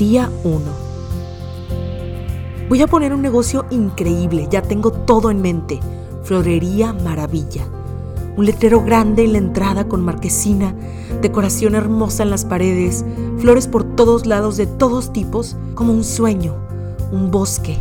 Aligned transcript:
Día 0.00 0.30
1. 0.44 0.60
Voy 2.70 2.80
a 2.80 2.86
poner 2.86 3.12
un 3.12 3.20
negocio 3.20 3.66
increíble, 3.68 4.48
ya 4.50 4.62
tengo 4.62 4.92
todo 4.92 5.30
en 5.30 5.42
mente. 5.42 5.78
Florería 6.22 6.94
Maravilla. 6.94 7.66
Un 8.34 8.46
letrero 8.46 8.82
grande 8.82 9.26
en 9.26 9.32
la 9.32 9.38
entrada 9.38 9.88
con 9.88 10.02
marquesina, 10.02 10.74
decoración 11.20 11.74
hermosa 11.74 12.22
en 12.22 12.30
las 12.30 12.46
paredes, 12.46 13.04
flores 13.40 13.66
por 13.66 13.84
todos 13.94 14.24
lados 14.24 14.56
de 14.56 14.66
todos 14.66 15.12
tipos, 15.12 15.58
como 15.74 15.92
un 15.92 16.04
sueño, 16.04 16.54
un 17.12 17.30
bosque. 17.30 17.76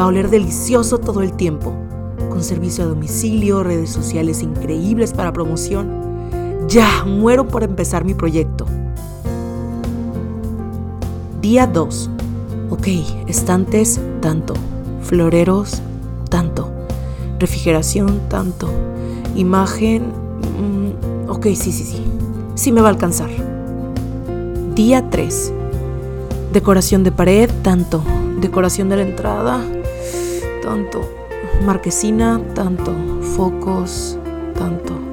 Va 0.00 0.04
a 0.04 0.06
oler 0.06 0.30
delicioso 0.30 0.96
todo 0.96 1.20
el 1.20 1.34
tiempo, 1.34 1.74
con 2.30 2.42
servicio 2.42 2.84
a 2.84 2.86
domicilio, 2.86 3.62
redes 3.62 3.90
sociales 3.90 4.42
increíbles 4.42 5.12
para 5.12 5.34
promoción. 5.34 6.66
Ya, 6.66 7.04
muero 7.04 7.46
por 7.46 7.62
empezar 7.62 8.06
mi 8.06 8.14
proyecto. 8.14 8.64
Día 11.48 11.66
2. 11.66 12.10
Ok, 12.68 12.88
estantes, 13.26 13.98
tanto. 14.20 14.52
Floreros, 15.00 15.80
tanto. 16.28 16.70
Refrigeración, 17.38 18.20
tanto. 18.28 18.68
Imagen, 19.34 20.08
mm, 20.08 21.30
ok, 21.30 21.46
sí, 21.54 21.72
sí, 21.72 21.84
sí. 21.84 22.04
Sí 22.54 22.70
me 22.70 22.82
va 22.82 22.88
a 22.88 22.90
alcanzar. 22.90 23.30
Día 24.74 25.08
3. 25.08 25.54
Decoración 26.52 27.02
de 27.02 27.12
pared, 27.12 27.48
tanto. 27.62 28.02
Decoración 28.42 28.90
de 28.90 28.96
la 28.96 29.02
entrada, 29.04 29.64
tanto. 30.62 31.00
Marquesina, 31.64 32.42
tanto. 32.54 32.94
Focos, 33.22 34.18
tanto. 34.54 35.07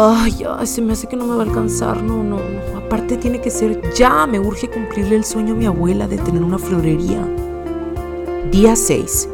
Ay, 0.00 0.30
ya, 0.36 0.64
se 0.64 0.80
me 0.80 0.92
hace 0.92 1.08
que 1.08 1.16
no 1.16 1.26
me 1.26 1.34
va 1.34 1.42
a 1.42 1.46
alcanzar. 1.46 2.04
No, 2.04 2.22
no, 2.22 2.36
no. 2.36 2.78
Aparte 2.78 3.16
tiene 3.16 3.40
que 3.40 3.50
ser 3.50 3.82
ya. 3.94 4.28
Me 4.28 4.38
urge 4.38 4.70
cumplirle 4.70 5.16
el 5.16 5.24
sueño 5.24 5.54
a 5.54 5.56
mi 5.56 5.66
abuela 5.66 6.06
de 6.06 6.18
tener 6.18 6.44
una 6.44 6.56
florería. 6.56 7.26
Día 8.52 8.76
6. 8.76 9.28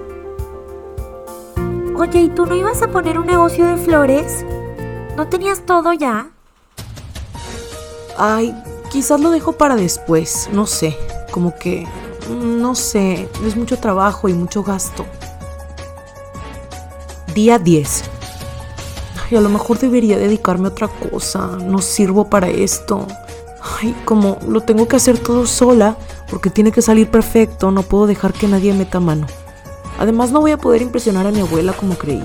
Oye, 1.99 2.23
¿y 2.23 2.29
tú 2.31 2.47
no 2.47 2.55
ibas 2.55 2.81
a 2.81 2.89
poner 2.89 3.19
un 3.19 3.27
negocio 3.27 3.67
de 3.67 3.77
flores? 3.77 4.43
¿No 5.19 5.29
tenías 5.29 5.67
todo 5.67 5.93
ya? 5.93 6.31
Ay, 8.17 8.55
quizás 8.91 9.21
lo 9.21 9.31
dejo 9.31 9.53
para 9.53 9.77
después. 9.77 10.49
No 10.51 10.67
sé. 10.67 10.97
Como 11.31 11.55
que... 11.59 11.87
No 12.31 12.75
sé. 12.75 13.29
Es 13.45 13.55
mucho 13.55 13.79
trabajo 13.79 14.31
y 14.31 14.33
mucho 14.33 14.63
gasto. 14.63 15.05
Día 17.35 17.59
10. 17.59 18.14
Ay, 19.25 19.37
a 19.37 19.41
lo 19.41 19.49
mejor 19.49 19.79
debería 19.79 20.19
dedicarme 20.19 20.69
a 20.69 20.71
otra 20.71 20.89
cosa. 20.89 21.59
No 21.65 21.81
sirvo 21.81 22.29
para 22.29 22.49
esto. 22.49 23.07
Ay, 23.81 23.95
como 24.05 24.39
lo 24.47 24.61
tengo 24.61 24.87
que 24.87 24.97
hacer 24.97 25.19
todo 25.19 25.47
sola, 25.47 25.97
porque 26.29 26.51
tiene 26.51 26.73
que 26.73 26.83
salir 26.83 27.11
perfecto, 27.11 27.71
no 27.71 27.83
puedo 27.83 28.07
dejar 28.07 28.33
que 28.33 28.49
nadie 28.49 28.75
meta 28.75 29.01
mano. 29.01 29.27
Además 29.99 30.33
no 30.33 30.41
voy 30.41 30.51
a 30.51 30.59
poder 30.59 30.83
impresionar 30.83 31.27
a 31.27 31.31
mi 31.31 31.41
abuela 31.41 31.73
como 31.73 31.95
creí. 31.95 32.25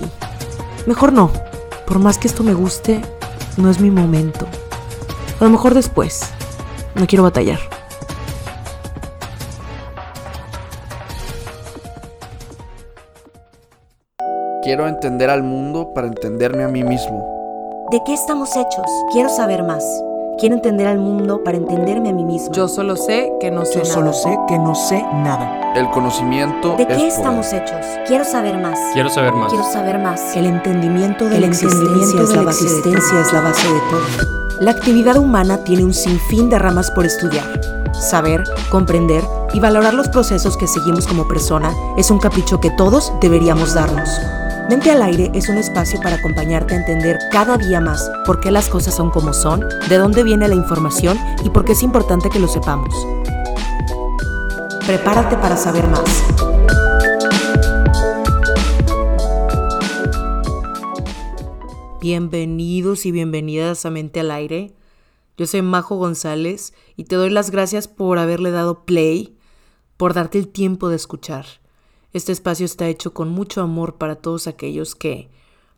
Mejor 0.86 1.14
no, 1.14 1.32
por 1.86 2.00
más 2.00 2.18
que 2.18 2.28
esto 2.28 2.44
me 2.44 2.54
guste, 2.54 3.02
no 3.58 3.70
es 3.70 3.80
mi 3.80 3.92
momento. 3.92 4.48
A 5.40 5.44
lo 5.44 5.50
mejor 5.50 5.74
después. 5.74 6.22
No 6.96 7.08
quiero 7.08 7.24
batallar. 7.24 7.79
Quiero 14.62 14.88
entender 14.88 15.30
al 15.30 15.44
mundo 15.44 15.92
para 15.94 16.08
entenderme 16.08 16.64
a 16.64 16.68
mí 16.68 16.84
mismo. 16.84 17.88
¿De 17.92 18.02
qué 18.06 18.14
estamos 18.14 18.50
hechos? 18.56 18.86
Quiero 19.12 19.30
saber 19.30 19.64
más. 19.64 19.84
Quiero 20.38 20.56
entender 20.56 20.88
al 20.88 21.00
mundo 21.00 21.42
para 21.44 21.58
entenderme 21.58 22.10
a 22.10 22.14
mí 22.14 22.24
mismo. 22.26 22.52
Yo 22.52 22.68
solo 22.68 22.96
sé 22.96 23.32
que 23.40 23.52
no 23.52 23.66
sé 23.66 23.76
Yo 23.76 23.80
nada. 23.84 23.94
solo 23.94 24.14
sé 24.14 24.38
que 24.48 24.58
no 24.60 24.76
sé 24.76 25.02
nada. 25.14 25.74
El 25.76 25.90
conocimiento 25.92 26.76
¿De 26.76 26.84
es 26.84 26.88
qué 26.90 26.94
poder. 26.96 27.08
estamos 27.08 27.54
hechos? 27.54 27.86
Quiero 28.08 28.24
saber 28.26 28.58
más. 28.58 28.78
Quiero 28.94 29.10
saber 29.10 29.34
más. 29.34 29.50
Quiero 29.50 29.66
saber 29.66 30.00
más. 30.00 30.36
El 30.36 30.46
entendimiento 30.46 31.26
de 31.30 31.36
El 31.36 31.42
la 31.42 31.48
existencia 31.48 32.22
es 32.22 32.30
de 32.30 32.36
la 32.36 32.42
base 32.44 32.64
existencia 32.64 33.20
es 33.22 33.34
la 33.34 33.42
base 33.42 33.68
de 33.68 33.80
todo. 33.90 34.60
La 34.62 34.72
actividad 34.72 35.18
humana 35.18 35.64
tiene 35.64 35.84
un 35.86 35.94
sinfín 35.94 36.50
de 36.50 36.60
ramas 36.60 36.92
por 36.92 37.06
estudiar. 37.06 37.46
Saber, 37.94 38.44
comprender 38.70 39.24
y 39.54 39.60
valorar 39.60 39.94
los 39.94 40.10
procesos 40.10 40.58
que 40.58 40.68
seguimos 40.68 41.08
como 41.08 41.28
persona 41.28 41.72
es 41.98 42.12
un 42.12 42.20
capricho 42.20 42.60
que 42.60 42.70
todos 42.72 43.12
deberíamos 43.22 43.74
darnos. 43.74 44.10
Mente 44.70 44.92
al 44.92 45.02
aire 45.02 45.32
es 45.34 45.50
un 45.50 45.58
espacio 45.58 46.00
para 46.00 46.18
acompañarte 46.18 46.76
a 46.76 46.78
entender 46.78 47.18
cada 47.32 47.58
día 47.58 47.82
más 47.82 48.08
por 48.24 48.40
qué 48.40 48.52
las 48.52 48.70
cosas 48.70 48.96
son 48.96 49.10
como 49.10 49.34
son, 49.34 49.68
de 49.90 49.98
dónde 49.98 50.22
viene 50.22 50.48
la 50.48 50.54
información 50.54 51.18
y 51.44 51.50
por 51.50 51.66
qué 51.66 51.72
es 51.72 51.82
importante 51.82 52.30
que 52.30 52.38
lo 52.38 52.48
sepamos. 52.48 52.94
Prepárate 54.86 55.38
para 55.38 55.58
saber 55.58 55.88
más. 55.88 56.24
Bienvenidos 62.00 63.08
y 63.08 63.12
bienvenidas 63.12 63.88
a 63.88 63.90
Mente 63.90 64.20
al 64.20 64.30
Aire. 64.30 64.76
Yo 65.36 65.48
soy 65.48 65.64
Majo 65.64 65.96
González 65.96 66.76
y 66.96 67.06
te 67.06 67.16
doy 67.16 67.32
las 67.32 67.50
gracias 67.50 67.88
por 67.88 68.20
haberle 68.20 68.52
dado 68.52 68.86
play, 68.86 69.36
por 69.98 70.14
darte 70.14 70.38
el 70.38 70.48
tiempo 70.48 70.90
de 70.90 70.98
escuchar. 70.98 71.48
Este 72.12 72.32
espacio 72.32 72.66
está 72.66 72.88
hecho 72.88 73.14
con 73.14 73.30
mucho 73.30 73.62
amor 73.62 73.98
para 73.98 74.16
todos 74.16 74.48
aquellos 74.48 74.96
que 74.96 75.30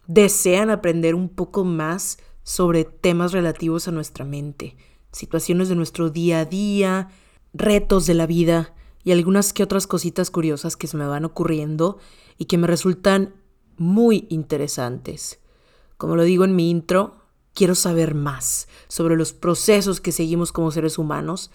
desean 0.07 0.69
aprender 0.69 1.15
un 1.15 1.29
poco 1.29 1.63
más 1.63 2.19
sobre 2.43 2.85
temas 2.85 3.33
relativos 3.33 3.87
a 3.87 3.91
nuestra 3.91 4.25
mente, 4.25 4.75
situaciones 5.11 5.69
de 5.69 5.75
nuestro 5.75 6.09
día 6.09 6.39
a 6.39 6.45
día, 6.45 7.09
retos 7.53 8.05
de 8.05 8.13
la 8.13 8.25
vida 8.25 8.73
y 9.03 9.11
algunas 9.11 9.53
que 9.53 9.63
otras 9.63 9.87
cositas 9.87 10.31
curiosas 10.31 10.77
que 10.77 10.87
se 10.87 10.97
me 10.97 11.05
van 11.05 11.25
ocurriendo 11.25 11.97
y 12.37 12.45
que 12.45 12.57
me 12.57 12.67
resultan 12.67 13.35
muy 13.77 14.25
interesantes. 14.29 15.39
Como 15.97 16.15
lo 16.15 16.23
digo 16.23 16.45
en 16.45 16.55
mi 16.55 16.69
intro, 16.69 17.17
quiero 17.53 17.75
saber 17.75 18.15
más 18.15 18.67
sobre 18.87 19.15
los 19.15 19.33
procesos 19.33 19.99
que 19.99 20.11
seguimos 20.11 20.51
como 20.51 20.71
seres 20.71 20.97
humanos. 20.97 21.51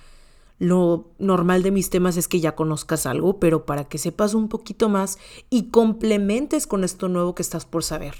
Lo 0.59 1.13
normal 1.19 1.63
de 1.63 1.71
mis 1.71 1.91
temas 1.91 2.17
es 2.17 2.29
que 2.29 2.41
ya 2.41 2.55
conozcas 2.55 3.07
algo, 3.07 3.39
pero 3.39 3.67
para 3.67 3.85
que 3.85 3.99
sepas 3.99 4.35
un 4.35 4.49
poquito 4.49 4.89
más 4.89 5.19
y 5.51 5.71
complementes 5.71 6.67
con 6.67 6.83
esto 6.83 7.09
nuevo 7.09 7.35
que 7.35 7.43
estás 7.43 7.67
por 7.67 7.85
saber. 7.85 8.15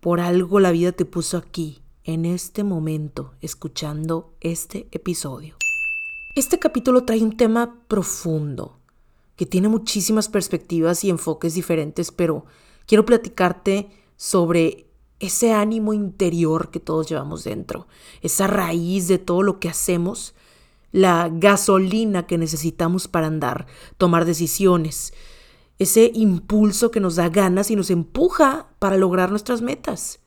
Por 0.00 0.20
algo 0.20 0.60
la 0.60 0.72
vida 0.72 0.92
te 0.92 1.06
puso 1.06 1.38
aquí, 1.38 1.82
en 2.04 2.26
este 2.26 2.64
momento, 2.64 3.32
escuchando 3.40 4.34
este 4.40 4.88
episodio. 4.92 5.56
Este 6.36 6.58
capítulo 6.58 7.04
trae 7.04 7.22
un 7.22 7.36
tema 7.36 7.80
profundo, 7.88 8.78
que 9.36 9.46
tiene 9.46 9.68
muchísimas 9.68 10.28
perspectivas 10.28 11.02
y 11.04 11.10
enfoques 11.10 11.54
diferentes, 11.54 12.12
pero 12.12 12.44
quiero 12.86 13.06
platicarte 13.06 13.88
sobre 14.16 14.90
ese 15.18 15.52
ánimo 15.52 15.94
interior 15.94 16.70
que 16.70 16.80
todos 16.80 17.08
llevamos 17.08 17.44
dentro, 17.44 17.86
esa 18.20 18.46
raíz 18.46 19.08
de 19.08 19.18
todo 19.18 19.42
lo 19.42 19.58
que 19.58 19.70
hacemos, 19.70 20.34
la 20.94 21.28
gasolina 21.28 22.24
que 22.24 22.38
necesitamos 22.38 23.08
para 23.08 23.26
andar, 23.26 23.66
tomar 23.98 24.24
decisiones, 24.24 25.12
ese 25.80 26.12
impulso 26.14 26.92
que 26.92 27.00
nos 27.00 27.16
da 27.16 27.28
ganas 27.28 27.72
y 27.72 27.74
nos 27.74 27.90
empuja 27.90 28.68
para 28.78 28.96
lograr 28.96 29.30
nuestras 29.30 29.60
metas. 29.60 30.20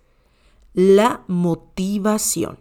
La 0.73 1.23
motivación. 1.27 2.59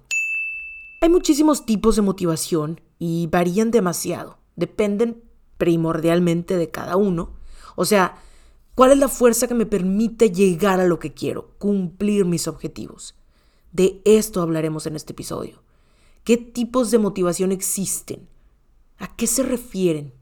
Hay 1.00 1.08
muchísimos 1.08 1.66
tipos 1.66 1.96
de 1.96 2.02
motivación 2.02 2.80
y 3.00 3.26
varían 3.26 3.72
demasiado, 3.72 4.38
dependen 4.54 5.24
primordialmente 5.58 6.56
de 6.56 6.70
cada 6.70 6.94
uno. 6.96 7.32
O 7.74 7.84
sea, 7.84 8.22
¿Cuál 8.76 8.92
es 8.92 8.98
la 8.98 9.08
fuerza 9.08 9.48
que 9.48 9.54
me 9.54 9.64
permite 9.64 10.30
llegar 10.30 10.80
a 10.80 10.86
lo 10.86 10.98
que 10.98 11.14
quiero, 11.14 11.54
cumplir 11.56 12.26
mis 12.26 12.46
objetivos? 12.46 13.14
De 13.72 14.02
esto 14.04 14.42
hablaremos 14.42 14.86
en 14.86 14.96
este 14.96 15.14
episodio. 15.14 15.62
¿Qué 16.26 16.36
tipos 16.36 16.90
de 16.90 16.98
motivación 16.98 17.52
existen? 17.52 18.28
¿A 18.98 19.14
qué 19.14 19.28
se 19.28 19.44
refieren? 19.44 20.12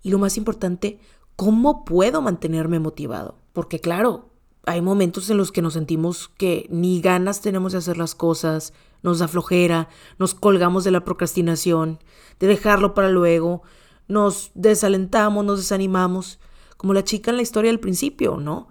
Y 0.00 0.08
lo 0.08 0.18
más 0.18 0.38
importante, 0.38 0.98
¿cómo 1.36 1.84
puedo 1.84 2.22
mantenerme 2.22 2.78
motivado? 2.78 3.36
Porque 3.52 3.78
claro, 3.78 4.30
hay 4.64 4.80
momentos 4.80 5.28
en 5.28 5.36
los 5.36 5.52
que 5.52 5.60
nos 5.60 5.74
sentimos 5.74 6.30
que 6.38 6.66
ni 6.70 7.02
ganas 7.02 7.42
tenemos 7.42 7.72
de 7.72 7.78
hacer 7.78 7.98
las 7.98 8.14
cosas, 8.14 8.72
nos 9.02 9.18
da 9.18 9.28
flojera, 9.28 9.90
nos 10.18 10.34
colgamos 10.34 10.84
de 10.84 10.90
la 10.90 11.04
procrastinación, 11.04 11.98
de 12.40 12.46
dejarlo 12.46 12.94
para 12.94 13.10
luego, 13.10 13.60
nos 14.08 14.52
desalentamos, 14.54 15.44
nos 15.44 15.58
desanimamos 15.58 16.40
como 16.78 16.94
la 16.94 17.04
chica 17.04 17.30
en 17.30 17.36
la 17.36 17.42
historia 17.42 17.70
del 17.70 17.78
principio, 17.78 18.38
¿no? 18.38 18.68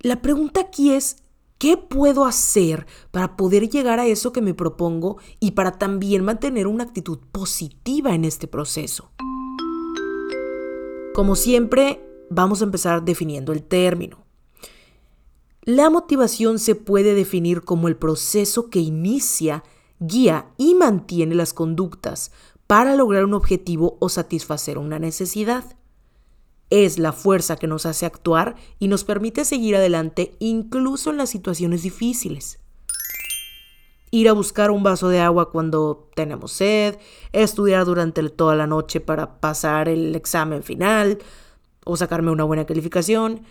La 0.00 0.20
pregunta 0.20 0.60
aquí 0.60 0.92
es, 0.92 1.23
¿qué 1.64 1.78
puedo 1.78 2.26
hacer 2.26 2.86
para 3.10 3.38
poder 3.38 3.70
llegar 3.70 3.98
a 3.98 4.06
eso 4.06 4.34
que 4.34 4.42
me 4.42 4.52
propongo 4.52 5.16
y 5.40 5.52
para 5.52 5.78
también 5.78 6.22
mantener 6.22 6.66
una 6.66 6.84
actitud 6.84 7.20
positiva 7.32 8.14
en 8.14 8.26
este 8.26 8.46
proceso? 8.46 9.12
Como 11.14 11.36
siempre, 11.36 12.06
vamos 12.28 12.60
a 12.60 12.64
empezar 12.66 13.02
definiendo 13.02 13.54
el 13.54 13.62
término. 13.62 14.26
La 15.62 15.88
motivación 15.88 16.58
se 16.58 16.74
puede 16.74 17.14
definir 17.14 17.62
como 17.62 17.88
el 17.88 17.96
proceso 17.96 18.68
que 18.68 18.80
inicia, 18.80 19.64
guía 20.00 20.50
y 20.58 20.74
mantiene 20.74 21.34
las 21.34 21.54
conductas, 21.54 22.30
para 22.66 22.94
lograr 22.94 23.24
un 23.24 23.32
objetivo 23.32 23.96
o 24.00 24.10
satisfacer 24.10 24.76
una 24.76 24.98
necesidad. 24.98 25.64
Es 26.70 26.98
la 26.98 27.12
fuerza 27.12 27.56
que 27.56 27.66
nos 27.66 27.86
hace 27.86 28.06
actuar 28.06 28.56
y 28.78 28.88
nos 28.88 29.04
permite 29.04 29.44
seguir 29.44 29.76
adelante 29.76 30.36
incluso 30.38 31.10
en 31.10 31.18
las 31.18 31.30
situaciones 31.30 31.82
difíciles. 31.82 32.60
Ir 34.10 34.28
a 34.28 34.32
buscar 34.32 34.70
un 34.70 34.82
vaso 34.82 35.08
de 35.08 35.20
agua 35.20 35.50
cuando 35.50 36.08
tenemos 36.14 36.52
sed, 36.52 36.98
estudiar 37.32 37.84
durante 37.84 38.28
toda 38.30 38.54
la 38.54 38.66
noche 38.66 39.00
para 39.00 39.40
pasar 39.40 39.88
el 39.88 40.14
examen 40.14 40.62
final 40.62 41.18
o 41.84 41.96
sacarme 41.96 42.30
una 42.30 42.44
buena 42.44 42.64
calificación, 42.64 43.42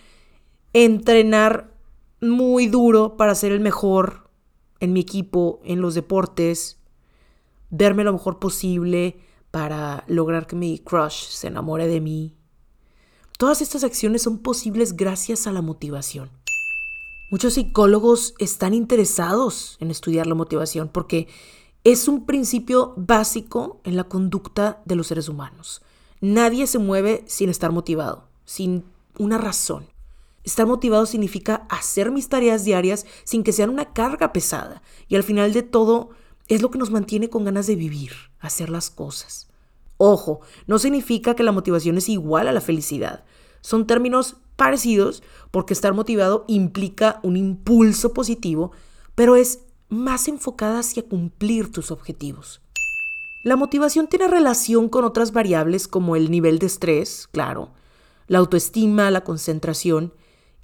entrenar 0.72 1.74
muy 2.20 2.66
duro 2.66 3.16
para 3.16 3.34
ser 3.34 3.52
el 3.52 3.60
mejor 3.60 4.28
en 4.80 4.92
mi 4.92 5.00
equipo, 5.00 5.60
en 5.64 5.80
los 5.80 5.94
deportes, 5.94 6.80
verme 7.70 8.04
lo 8.04 8.12
mejor 8.12 8.38
posible 8.38 9.18
para 9.50 10.04
lograr 10.08 10.46
que 10.46 10.56
mi 10.56 10.78
crush 10.78 11.28
se 11.28 11.48
enamore 11.48 11.86
de 11.86 12.00
mí. 12.00 12.34
Todas 13.44 13.60
estas 13.60 13.84
acciones 13.84 14.22
son 14.22 14.38
posibles 14.38 14.96
gracias 14.96 15.46
a 15.46 15.52
la 15.52 15.60
motivación. 15.60 16.30
Muchos 17.28 17.52
psicólogos 17.52 18.34
están 18.38 18.72
interesados 18.72 19.76
en 19.80 19.90
estudiar 19.90 20.26
la 20.26 20.34
motivación 20.34 20.88
porque 20.88 21.28
es 21.84 22.08
un 22.08 22.24
principio 22.24 22.94
básico 22.96 23.82
en 23.84 23.96
la 23.96 24.04
conducta 24.04 24.80
de 24.86 24.96
los 24.96 25.08
seres 25.08 25.28
humanos. 25.28 25.82
Nadie 26.22 26.66
se 26.66 26.78
mueve 26.78 27.22
sin 27.26 27.50
estar 27.50 27.70
motivado, 27.70 28.28
sin 28.46 28.86
una 29.18 29.36
razón. 29.36 29.88
Estar 30.42 30.66
motivado 30.66 31.04
significa 31.04 31.66
hacer 31.68 32.12
mis 32.12 32.30
tareas 32.30 32.64
diarias 32.64 33.04
sin 33.24 33.44
que 33.44 33.52
sean 33.52 33.68
una 33.68 33.92
carga 33.92 34.32
pesada 34.32 34.80
y 35.06 35.16
al 35.16 35.22
final 35.22 35.52
de 35.52 35.62
todo 35.62 36.08
es 36.48 36.62
lo 36.62 36.70
que 36.70 36.78
nos 36.78 36.90
mantiene 36.90 37.28
con 37.28 37.44
ganas 37.44 37.66
de 37.66 37.76
vivir, 37.76 38.12
hacer 38.40 38.70
las 38.70 38.88
cosas. 38.88 39.48
Ojo, 39.96 40.40
no 40.66 40.78
significa 40.78 41.34
que 41.34 41.42
la 41.42 41.52
motivación 41.52 41.98
es 41.98 42.08
igual 42.08 42.48
a 42.48 42.52
la 42.52 42.60
felicidad. 42.60 43.24
Son 43.60 43.86
términos 43.86 44.36
parecidos 44.56 45.22
porque 45.50 45.72
estar 45.72 45.94
motivado 45.94 46.44
implica 46.48 47.20
un 47.22 47.36
impulso 47.36 48.12
positivo, 48.12 48.72
pero 49.14 49.36
es 49.36 49.60
más 49.88 50.28
enfocada 50.28 50.80
hacia 50.80 51.04
cumplir 51.04 51.70
tus 51.70 51.90
objetivos. 51.90 52.60
La 53.44 53.56
motivación 53.56 54.06
tiene 54.06 54.26
relación 54.26 54.88
con 54.88 55.04
otras 55.04 55.32
variables 55.32 55.86
como 55.86 56.16
el 56.16 56.30
nivel 56.30 56.58
de 56.58 56.66
estrés, 56.66 57.28
claro, 57.30 57.72
la 58.26 58.38
autoestima, 58.38 59.10
la 59.10 59.22
concentración, 59.22 60.14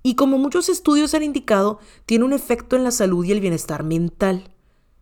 y 0.02 0.14
como 0.14 0.38
muchos 0.38 0.70
estudios 0.70 1.12
han 1.12 1.22
indicado, 1.22 1.78
tiene 2.06 2.24
un 2.24 2.32
efecto 2.32 2.76
en 2.76 2.84
la 2.84 2.90
salud 2.90 3.24
y 3.24 3.32
el 3.32 3.40
bienestar 3.40 3.84
mental. 3.84 4.54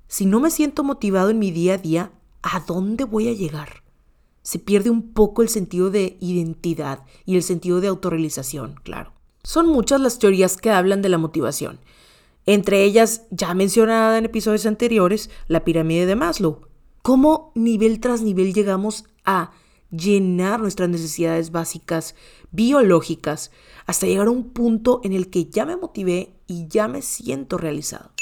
Si 0.08 0.26
no 0.26 0.40
me 0.40 0.50
siento 0.50 0.82
motivado 0.82 1.30
en 1.30 1.38
mi 1.38 1.52
día 1.52 1.74
a 1.74 1.78
día, 1.78 2.12
¿a 2.42 2.60
dónde 2.60 3.04
voy 3.04 3.28
a 3.28 3.32
llegar? 3.32 3.84
Se 4.48 4.58
pierde 4.58 4.88
un 4.88 5.12
poco 5.12 5.42
el 5.42 5.50
sentido 5.50 5.90
de 5.90 6.16
identidad 6.20 7.04
y 7.26 7.36
el 7.36 7.42
sentido 7.42 7.82
de 7.82 7.88
autorrealización, 7.88 8.76
claro. 8.82 9.12
Son 9.42 9.66
muchas 9.66 10.00
las 10.00 10.18
teorías 10.18 10.56
que 10.56 10.70
hablan 10.70 11.02
de 11.02 11.10
la 11.10 11.18
motivación. 11.18 11.80
Entre 12.46 12.82
ellas, 12.82 13.26
ya 13.30 13.52
mencionada 13.52 14.16
en 14.16 14.24
episodios 14.24 14.64
anteriores, 14.64 15.28
la 15.48 15.64
pirámide 15.64 16.06
de 16.06 16.16
Maslow. 16.16 16.62
¿Cómo 17.02 17.52
nivel 17.54 18.00
tras 18.00 18.22
nivel 18.22 18.54
llegamos 18.54 19.04
a 19.26 19.50
llenar 19.90 20.60
nuestras 20.60 20.88
necesidades 20.88 21.50
básicas 21.52 22.14
biológicas 22.50 23.50
hasta 23.84 24.06
llegar 24.06 24.28
a 24.28 24.30
un 24.30 24.48
punto 24.48 25.02
en 25.04 25.12
el 25.12 25.28
que 25.28 25.44
ya 25.44 25.66
me 25.66 25.76
motivé 25.76 26.32
y 26.46 26.68
ya 26.68 26.88
me 26.88 27.02
siento 27.02 27.58
realizado? 27.58 28.12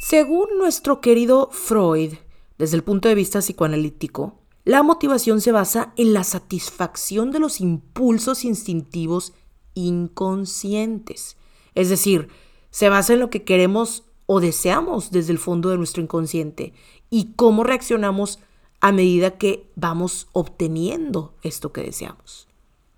Según 0.00 0.56
nuestro 0.56 1.00
querido 1.00 1.48
Freud, 1.50 2.12
desde 2.58 2.76
el 2.76 2.84
punto 2.84 3.08
de 3.08 3.16
vista 3.16 3.40
psicoanalítico, 3.40 4.43
la 4.64 4.82
motivación 4.82 5.40
se 5.40 5.52
basa 5.52 5.92
en 5.96 6.12
la 6.12 6.24
satisfacción 6.24 7.30
de 7.30 7.38
los 7.38 7.60
impulsos 7.60 8.44
instintivos 8.44 9.34
inconscientes. 9.74 11.36
Es 11.74 11.90
decir, 11.90 12.28
se 12.70 12.88
basa 12.88 13.12
en 13.12 13.20
lo 13.20 13.30
que 13.30 13.44
queremos 13.44 14.04
o 14.26 14.40
deseamos 14.40 15.10
desde 15.10 15.32
el 15.32 15.38
fondo 15.38 15.68
de 15.68 15.76
nuestro 15.76 16.02
inconsciente 16.02 16.72
y 17.10 17.34
cómo 17.36 17.62
reaccionamos 17.62 18.38
a 18.80 18.90
medida 18.92 19.38
que 19.38 19.70
vamos 19.76 20.28
obteniendo 20.32 21.34
esto 21.42 21.72
que 21.72 21.82
deseamos. 21.82 22.48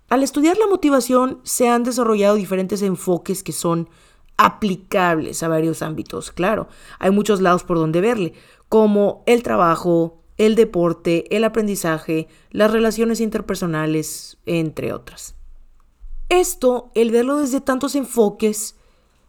Al 0.09 0.23
estudiar 0.23 0.57
la 0.57 0.67
motivación 0.67 1.41
se 1.43 1.67
han 1.67 1.83
desarrollado 1.83 2.35
diferentes 2.35 2.81
enfoques 2.81 3.43
que 3.43 3.51
son 3.51 3.89
aplicables 4.37 5.43
a 5.43 5.47
varios 5.47 5.81
ámbitos, 5.81 6.31
claro. 6.31 6.69
Hay 6.99 7.11
muchos 7.11 7.41
lados 7.41 7.63
por 7.63 7.77
donde 7.77 7.99
verle, 7.99 8.33
como 8.69 9.23
el 9.25 9.43
trabajo, 9.43 10.21
el 10.37 10.55
deporte, 10.55 11.35
el 11.35 11.43
aprendizaje, 11.43 12.27
las 12.51 12.71
relaciones 12.71 13.19
interpersonales, 13.19 14.37
entre 14.45 14.93
otras. 14.93 15.35
Esto, 16.29 16.91
el 16.95 17.11
verlo 17.11 17.37
desde 17.37 17.61
tantos 17.61 17.95
enfoques, 17.95 18.75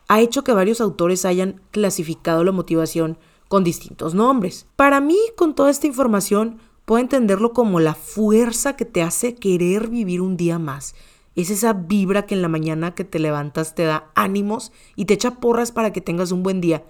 ha 0.08 0.20
hecho 0.20 0.44
que 0.44 0.52
varios 0.52 0.80
autores 0.80 1.24
hayan 1.24 1.60
clasificado 1.70 2.44
la 2.44 2.52
motivación 2.52 3.18
con 3.48 3.64
distintos 3.64 4.14
nombres. 4.14 4.66
Para 4.76 5.00
mí, 5.00 5.18
con 5.36 5.54
toda 5.54 5.70
esta 5.70 5.86
información, 5.86 6.58
puedo 6.84 7.00
entenderlo 7.00 7.52
como 7.52 7.80
la 7.80 7.94
fuerza 7.94 8.76
que 8.76 8.84
te 8.84 9.02
hace 9.02 9.34
querer 9.34 9.88
vivir 9.88 10.20
un 10.20 10.36
día 10.36 10.58
más 10.58 10.94
es 11.40 11.50
esa 11.50 11.72
vibra 11.72 12.26
que 12.26 12.34
en 12.34 12.42
la 12.42 12.48
mañana 12.48 12.96
que 12.96 13.04
te 13.04 13.20
levantas 13.20 13.76
te 13.76 13.84
da 13.84 14.10
ánimos 14.16 14.72
y 14.96 15.04
te 15.04 15.14
echa 15.14 15.36
porras 15.36 15.70
para 15.70 15.92
que 15.92 16.00
tengas 16.00 16.32
un 16.32 16.42
buen 16.42 16.60
día. 16.60 16.84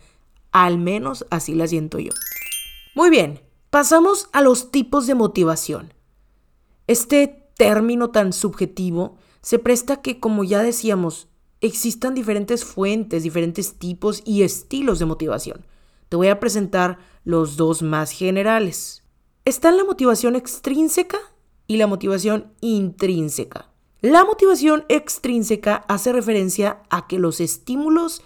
Al 0.53 0.79
menos 0.79 1.27
así 1.29 1.55
la 1.55 1.67
siento 1.67 1.99
yo. 1.99 2.13
Muy 2.95 3.11
bien, 3.11 3.43
pasamos 3.71 4.29
a 4.33 4.41
los 4.41 4.71
tipos 4.71 5.07
de 5.07 5.15
motivación. 5.15 5.93
Este 6.87 7.51
término 7.57 8.11
tan 8.11 8.33
subjetivo 8.33 9.17
se 9.43 9.59
presta 9.59 10.01
que, 10.01 10.21
como 10.21 10.45
ya 10.45 10.63
decíamos, 10.63 11.29
existan 11.61 12.15
diferentes 12.15 12.65
fuentes, 12.65 13.23
diferentes 13.23 13.75
tipos 13.75 14.23
y 14.25 14.43
estilos 14.43 14.99
de 14.99 15.07
motivación. 15.07 15.67
Te 16.09 16.17
voy 16.17 16.29
a 16.29 16.41
presentar 16.41 16.99
los 17.25 17.57
dos 17.57 17.83
más 17.83 18.11
generales. 18.11 19.03
Están 19.45 19.77
la 19.77 19.85
motivación 19.85 20.37
extrínseca 20.37 21.19
y 21.67 21.77
la 21.77 21.87
motivación 21.87 22.53
intrínseca. 22.61 23.71
La 24.01 24.25
motivación 24.25 24.85
extrínseca 24.89 25.85
hace 25.89 26.13
referencia 26.13 26.83
a 26.89 27.07
que 27.07 27.19
los 27.19 27.41
estímulos 27.41 28.23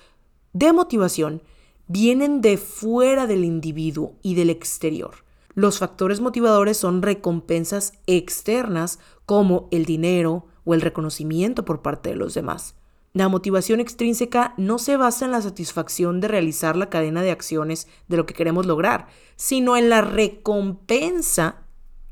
de 0.53 0.73
motivación 0.73 1.43
vienen 1.89 2.41
de 2.43 2.59
fuera 2.59 3.27
del 3.27 3.45
individuo 3.45 4.15
y 4.23 4.35
del 4.35 4.51
exterior. 4.51 5.22
Los 5.55 5.79
factores 5.79 6.21
motivadores 6.21 6.77
son 6.77 7.03
recompensas 7.03 7.93
externas 8.07 8.99
como 9.27 9.69
el 9.71 9.85
dinero 9.85 10.47
o 10.65 10.75
el 10.75 10.81
reconocimiento 10.81 11.65
por 11.65 11.83
parte 11.83 12.11
de 12.11 12.17
los 12.17 12.35
demás. 12.35 12.77
La 13.13 13.29
motivación 13.29 13.81
extrínseca 13.81 14.55
no 14.57 14.79
se 14.79 14.97
basa 14.97 15.27
en 15.27 15.33
la 15.33 15.43
satisfacción 15.43 16.21
de 16.21 16.29
realizar 16.29 16.77
la 16.77 16.89
cadena 16.89 17.23
de 17.23 17.31
acciones 17.31 17.87
de 18.09 18.17
lo 18.17 18.25
que 18.25 18.35
queremos 18.35 18.65
lograr, 18.65 19.09
sino 19.37 19.77
en 19.77 19.91
la 19.91 20.01
recompensa 20.01 21.65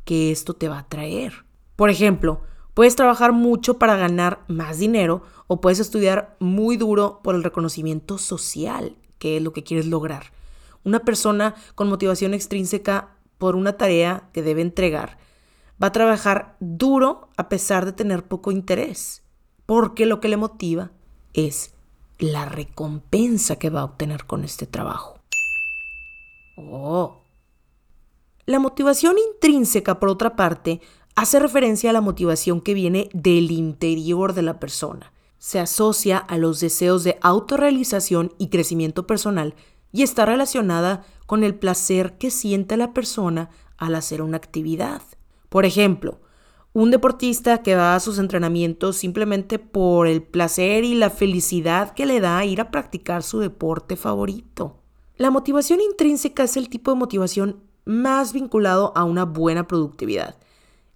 que 0.04 0.30
esto 0.30 0.54
te 0.54 0.68
va 0.68 0.80
a 0.80 0.88
traer. 0.88 1.46
Por 1.76 1.88
ejemplo, 1.88 2.42
Puedes 2.74 2.96
trabajar 2.96 3.32
mucho 3.32 3.78
para 3.78 3.96
ganar 3.96 4.44
más 4.48 4.78
dinero 4.78 5.22
o 5.48 5.60
puedes 5.60 5.80
estudiar 5.80 6.36
muy 6.38 6.76
duro 6.76 7.20
por 7.22 7.34
el 7.34 7.42
reconocimiento 7.42 8.16
social, 8.16 8.96
que 9.18 9.36
es 9.36 9.42
lo 9.42 9.52
que 9.52 9.64
quieres 9.64 9.86
lograr. 9.86 10.32
Una 10.84 11.00
persona 11.00 11.54
con 11.74 11.88
motivación 11.88 12.32
extrínseca 12.32 13.16
por 13.40 13.56
una 13.56 13.72
tarea 13.72 14.28
que 14.34 14.42
debe 14.42 14.60
entregar 14.60 15.18
va 15.82 15.88
a 15.88 15.92
trabajar 15.92 16.56
duro 16.60 17.30
a 17.38 17.48
pesar 17.48 17.86
de 17.86 17.92
tener 17.92 18.28
poco 18.28 18.52
interés, 18.52 19.24
porque 19.64 20.04
lo 20.04 20.20
que 20.20 20.28
le 20.28 20.36
motiva 20.36 20.92
es 21.32 21.74
la 22.18 22.44
recompensa 22.44 23.56
que 23.56 23.70
va 23.70 23.80
a 23.80 23.84
obtener 23.84 24.26
con 24.26 24.44
este 24.44 24.66
trabajo. 24.66 25.18
Oh. 26.56 27.22
La 28.44 28.58
motivación 28.58 29.16
intrínseca, 29.32 29.98
por 29.98 30.10
otra 30.10 30.36
parte, 30.36 30.82
hace 31.14 31.40
referencia 31.40 31.88
a 31.88 31.94
la 31.94 32.02
motivación 32.02 32.60
que 32.60 32.74
viene 32.74 33.08
del 33.14 33.50
interior 33.50 34.34
de 34.34 34.42
la 34.42 34.60
persona. 34.60 35.14
Se 35.38 35.58
asocia 35.58 36.18
a 36.18 36.36
los 36.36 36.60
deseos 36.60 37.04
de 37.04 37.16
autorrealización 37.22 38.34
y 38.36 38.48
crecimiento 38.48 39.06
personal 39.06 39.54
y 39.92 40.02
está 40.02 40.26
relacionada 40.26 41.04
con 41.26 41.44
el 41.44 41.54
placer 41.54 42.18
que 42.18 42.30
siente 42.30 42.76
la 42.76 42.92
persona 42.92 43.50
al 43.76 43.94
hacer 43.94 44.22
una 44.22 44.36
actividad. 44.36 45.02
Por 45.48 45.64
ejemplo, 45.64 46.20
un 46.72 46.90
deportista 46.90 47.62
que 47.62 47.74
va 47.74 47.94
a 47.94 48.00
sus 48.00 48.18
entrenamientos 48.18 48.96
simplemente 48.96 49.58
por 49.58 50.06
el 50.06 50.22
placer 50.22 50.84
y 50.84 50.94
la 50.94 51.10
felicidad 51.10 51.94
que 51.94 52.06
le 52.06 52.20
da 52.20 52.44
ir 52.44 52.60
a 52.60 52.70
practicar 52.70 53.22
su 53.22 53.40
deporte 53.40 53.96
favorito. 53.96 54.76
La 55.16 55.30
motivación 55.30 55.80
intrínseca 55.80 56.44
es 56.44 56.56
el 56.56 56.68
tipo 56.68 56.92
de 56.92 56.98
motivación 56.98 57.60
más 57.84 58.32
vinculado 58.32 58.92
a 58.94 59.04
una 59.04 59.24
buena 59.24 59.66
productividad 59.66 60.36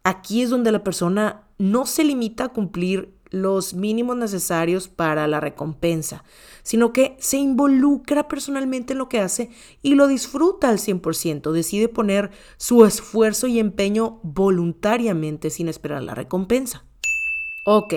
Aquí 0.06 0.42
es 0.42 0.50
donde 0.50 0.70
la 0.70 0.84
persona 0.84 1.44
no 1.56 1.86
se 1.86 2.04
limita 2.04 2.44
a 2.44 2.48
cumplir 2.50 3.13
los 3.34 3.74
mínimos 3.74 4.16
necesarios 4.16 4.88
para 4.88 5.26
la 5.26 5.40
recompensa, 5.40 6.24
sino 6.62 6.92
que 6.92 7.16
se 7.20 7.36
involucra 7.36 8.28
personalmente 8.28 8.92
en 8.92 8.98
lo 8.98 9.08
que 9.08 9.20
hace 9.20 9.50
y 9.82 9.94
lo 9.94 10.06
disfruta 10.06 10.68
al 10.68 10.78
100%, 10.78 11.52
decide 11.52 11.88
poner 11.88 12.30
su 12.56 12.84
esfuerzo 12.84 13.46
y 13.46 13.58
empeño 13.58 14.20
voluntariamente 14.22 15.50
sin 15.50 15.68
esperar 15.68 16.02
la 16.02 16.14
recompensa. 16.14 16.84
Ok, 17.66 17.94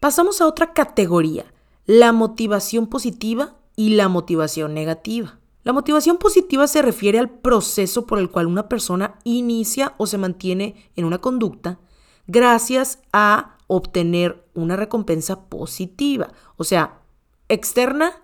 pasamos 0.00 0.40
a 0.40 0.46
otra 0.46 0.72
categoría, 0.72 1.52
la 1.86 2.12
motivación 2.12 2.86
positiva 2.86 3.56
y 3.74 3.90
la 3.90 4.08
motivación 4.08 4.74
negativa. 4.74 5.38
La 5.64 5.72
motivación 5.72 6.18
positiva 6.18 6.66
se 6.66 6.82
refiere 6.82 7.18
al 7.18 7.30
proceso 7.30 8.06
por 8.06 8.18
el 8.18 8.30
cual 8.30 8.46
una 8.46 8.68
persona 8.68 9.18
inicia 9.24 9.94
o 9.98 10.06
se 10.06 10.18
mantiene 10.18 10.90
en 10.96 11.04
una 11.04 11.18
conducta 11.18 11.80
gracias 12.28 13.00
a 13.12 13.57
obtener 13.68 14.44
una 14.54 14.74
recompensa 14.74 15.48
positiva, 15.48 16.32
o 16.56 16.64
sea, 16.64 17.02
externa 17.48 18.20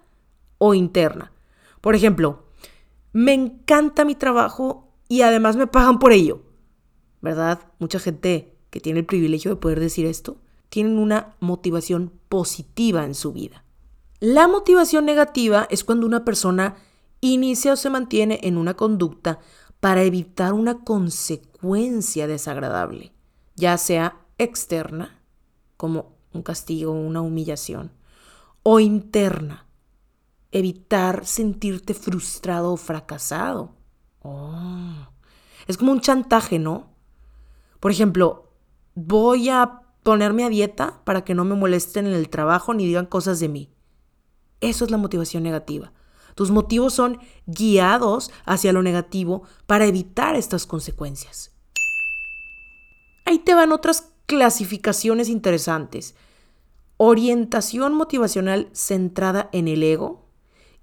o 0.58 0.74
interna. 0.74 1.32
Por 1.80 1.94
ejemplo, 1.94 2.46
me 3.12 3.32
encanta 3.32 4.04
mi 4.04 4.16
trabajo 4.16 4.90
y 5.08 5.22
además 5.22 5.54
me 5.56 5.68
pagan 5.68 6.00
por 6.00 6.12
ello. 6.12 6.42
¿Verdad? 7.20 7.60
Mucha 7.78 8.00
gente 8.00 8.56
que 8.70 8.80
tiene 8.80 9.00
el 9.00 9.06
privilegio 9.06 9.52
de 9.52 9.56
poder 9.56 9.78
decir 9.78 10.04
esto, 10.04 10.38
tienen 10.68 10.98
una 10.98 11.36
motivación 11.38 12.12
positiva 12.28 13.04
en 13.04 13.14
su 13.14 13.32
vida. 13.32 13.64
La 14.18 14.48
motivación 14.48 15.04
negativa 15.04 15.68
es 15.70 15.84
cuando 15.84 16.06
una 16.06 16.24
persona 16.24 16.76
inicia 17.20 17.74
o 17.74 17.76
se 17.76 17.90
mantiene 17.90 18.40
en 18.42 18.56
una 18.56 18.74
conducta 18.74 19.38
para 19.80 20.02
evitar 20.02 20.54
una 20.54 20.82
consecuencia 20.82 22.26
desagradable, 22.26 23.12
ya 23.54 23.78
sea 23.78 24.16
externa, 24.38 25.20
como 25.84 26.16
un 26.32 26.40
castigo 26.40 26.92
una 26.92 27.20
humillación, 27.20 27.92
o 28.62 28.80
interna, 28.80 29.66
evitar 30.50 31.26
sentirte 31.26 31.92
frustrado 31.92 32.72
o 32.72 32.78
fracasado. 32.78 33.74
Oh. 34.22 35.08
Es 35.66 35.76
como 35.76 35.92
un 35.92 36.00
chantaje, 36.00 36.58
¿no? 36.58 36.86
Por 37.80 37.90
ejemplo, 37.90 38.50
voy 38.94 39.50
a 39.50 39.82
ponerme 40.02 40.44
a 40.44 40.48
dieta 40.48 41.02
para 41.04 41.22
que 41.22 41.34
no 41.34 41.44
me 41.44 41.54
molesten 41.54 42.06
en 42.06 42.14
el 42.14 42.30
trabajo 42.30 42.72
ni 42.72 42.86
digan 42.86 43.04
cosas 43.04 43.38
de 43.38 43.50
mí. 43.50 43.70
Eso 44.62 44.86
es 44.86 44.90
la 44.90 44.96
motivación 44.96 45.42
negativa. 45.42 45.92
Tus 46.34 46.50
motivos 46.50 46.94
son 46.94 47.18
guiados 47.44 48.30
hacia 48.46 48.72
lo 48.72 48.82
negativo 48.82 49.42
para 49.66 49.84
evitar 49.84 50.34
estas 50.34 50.64
consecuencias. 50.64 51.52
Ahí 53.26 53.38
te 53.38 53.52
van 53.52 53.70
otras 53.70 54.13
clasificaciones 54.26 55.28
interesantes. 55.28 56.14
Orientación 56.96 57.94
motivacional 57.94 58.68
centrada 58.72 59.48
en 59.52 59.68
el 59.68 59.82
ego 59.82 60.24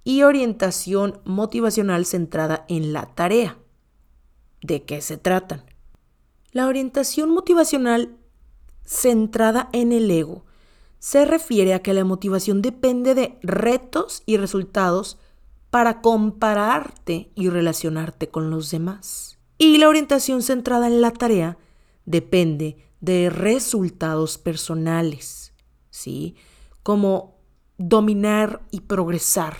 y 0.03 0.23
orientación 0.23 1.21
motivacional 1.25 2.05
centrada 2.05 2.65
en 2.67 2.93
la 2.93 3.05
tarea. 3.13 3.57
¿De 4.61 4.83
qué 4.83 5.01
se 5.01 5.17
tratan? 5.17 5.63
La 6.51 6.67
orientación 6.67 7.29
motivacional 7.29 8.17
centrada 8.83 9.69
en 9.73 9.91
el 9.91 10.09
ego 10.11 10.45
se 10.99 11.25
refiere 11.25 11.73
a 11.73 11.81
que 11.81 11.93
la 11.93 12.03
motivación 12.03 12.61
depende 12.61 13.15
de 13.15 13.39
retos 13.41 14.21
y 14.25 14.37
resultados 14.37 15.17
para 15.69 16.01
compararte 16.01 17.31
y 17.33 17.49
relacionarte 17.49 18.29
con 18.29 18.49
los 18.49 18.69
demás. 18.69 19.39
Y 19.57 19.77
la 19.77 19.87
orientación 19.87 20.43
centrada 20.43 20.87
en 20.87 21.01
la 21.01 21.11
tarea 21.11 21.57
depende 22.05 22.90
de 23.01 23.29
resultados 23.29 24.37
personales, 24.37 25.53
¿sí? 25.89 26.35
Como 26.83 27.35
dominar 27.77 28.61
y 28.71 28.81
progresar, 28.81 29.57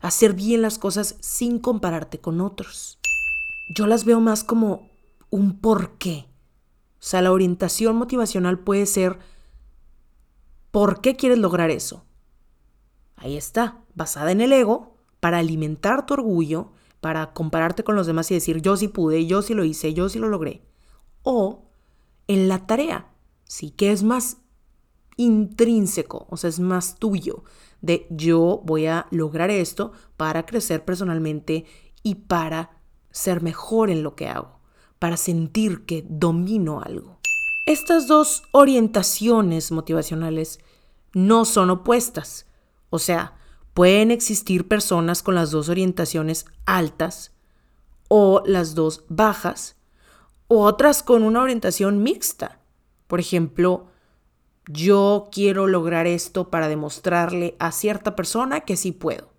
hacer 0.00 0.34
bien 0.34 0.62
las 0.62 0.78
cosas 0.78 1.16
sin 1.20 1.58
compararte 1.58 2.20
con 2.20 2.40
otros. 2.40 2.98
Yo 3.74 3.86
las 3.86 4.04
veo 4.04 4.20
más 4.20 4.44
como 4.44 4.90
un 5.30 5.58
porqué. 5.58 6.26
O 7.00 7.04
sea, 7.04 7.22
la 7.22 7.32
orientación 7.32 7.96
motivacional 7.96 8.58
puede 8.58 8.86
ser 8.86 9.18
¿por 10.70 11.00
qué 11.00 11.16
quieres 11.16 11.38
lograr 11.38 11.70
eso? 11.70 12.04
Ahí 13.16 13.36
está, 13.36 13.78
basada 13.94 14.32
en 14.32 14.40
el 14.40 14.52
ego, 14.52 14.96
para 15.20 15.38
alimentar 15.38 16.06
tu 16.06 16.14
orgullo, 16.14 16.72
para 17.00 17.32
compararte 17.32 17.84
con 17.84 17.94
los 17.94 18.06
demás 18.06 18.30
y 18.30 18.34
decir 18.34 18.60
yo 18.60 18.76
sí 18.76 18.88
pude, 18.88 19.26
yo 19.26 19.42
sí 19.42 19.54
lo 19.54 19.64
hice, 19.64 19.94
yo 19.94 20.08
sí 20.08 20.18
lo 20.18 20.28
logré. 20.28 20.62
O 21.22 21.71
en 22.32 22.48
la 22.48 22.66
tarea, 22.66 23.08
sí 23.44 23.70
que 23.70 23.92
es 23.92 24.02
más 24.02 24.38
intrínseco, 25.16 26.26
o 26.30 26.36
sea, 26.36 26.48
es 26.50 26.60
más 26.60 26.96
tuyo, 26.96 27.44
de 27.80 28.06
yo 28.10 28.62
voy 28.64 28.86
a 28.86 29.06
lograr 29.10 29.50
esto 29.50 29.92
para 30.16 30.46
crecer 30.46 30.84
personalmente 30.84 31.66
y 32.02 32.14
para 32.14 32.78
ser 33.10 33.42
mejor 33.42 33.90
en 33.90 34.02
lo 34.02 34.14
que 34.14 34.28
hago, 34.28 34.60
para 34.98 35.16
sentir 35.16 35.84
que 35.84 36.04
domino 36.08 36.80
algo. 36.80 37.18
Estas 37.66 38.08
dos 38.08 38.42
orientaciones 38.52 39.70
motivacionales 39.70 40.58
no 41.12 41.44
son 41.44 41.70
opuestas, 41.70 42.46
o 42.90 42.98
sea, 42.98 43.36
pueden 43.74 44.10
existir 44.10 44.68
personas 44.68 45.22
con 45.22 45.34
las 45.34 45.50
dos 45.50 45.68
orientaciones 45.68 46.46
altas 46.66 47.32
o 48.08 48.42
las 48.44 48.74
dos 48.74 49.04
bajas, 49.08 49.76
otras 50.60 51.02
con 51.02 51.22
una 51.22 51.42
orientación 51.42 52.02
mixta. 52.02 52.60
Por 53.06 53.20
ejemplo, 53.20 53.86
yo 54.66 55.28
quiero 55.32 55.66
lograr 55.66 56.06
esto 56.06 56.50
para 56.50 56.68
demostrarle 56.68 57.56
a 57.58 57.72
cierta 57.72 58.14
persona 58.14 58.60
que 58.60 58.76
sí 58.76 58.92
puedo, 58.92 59.32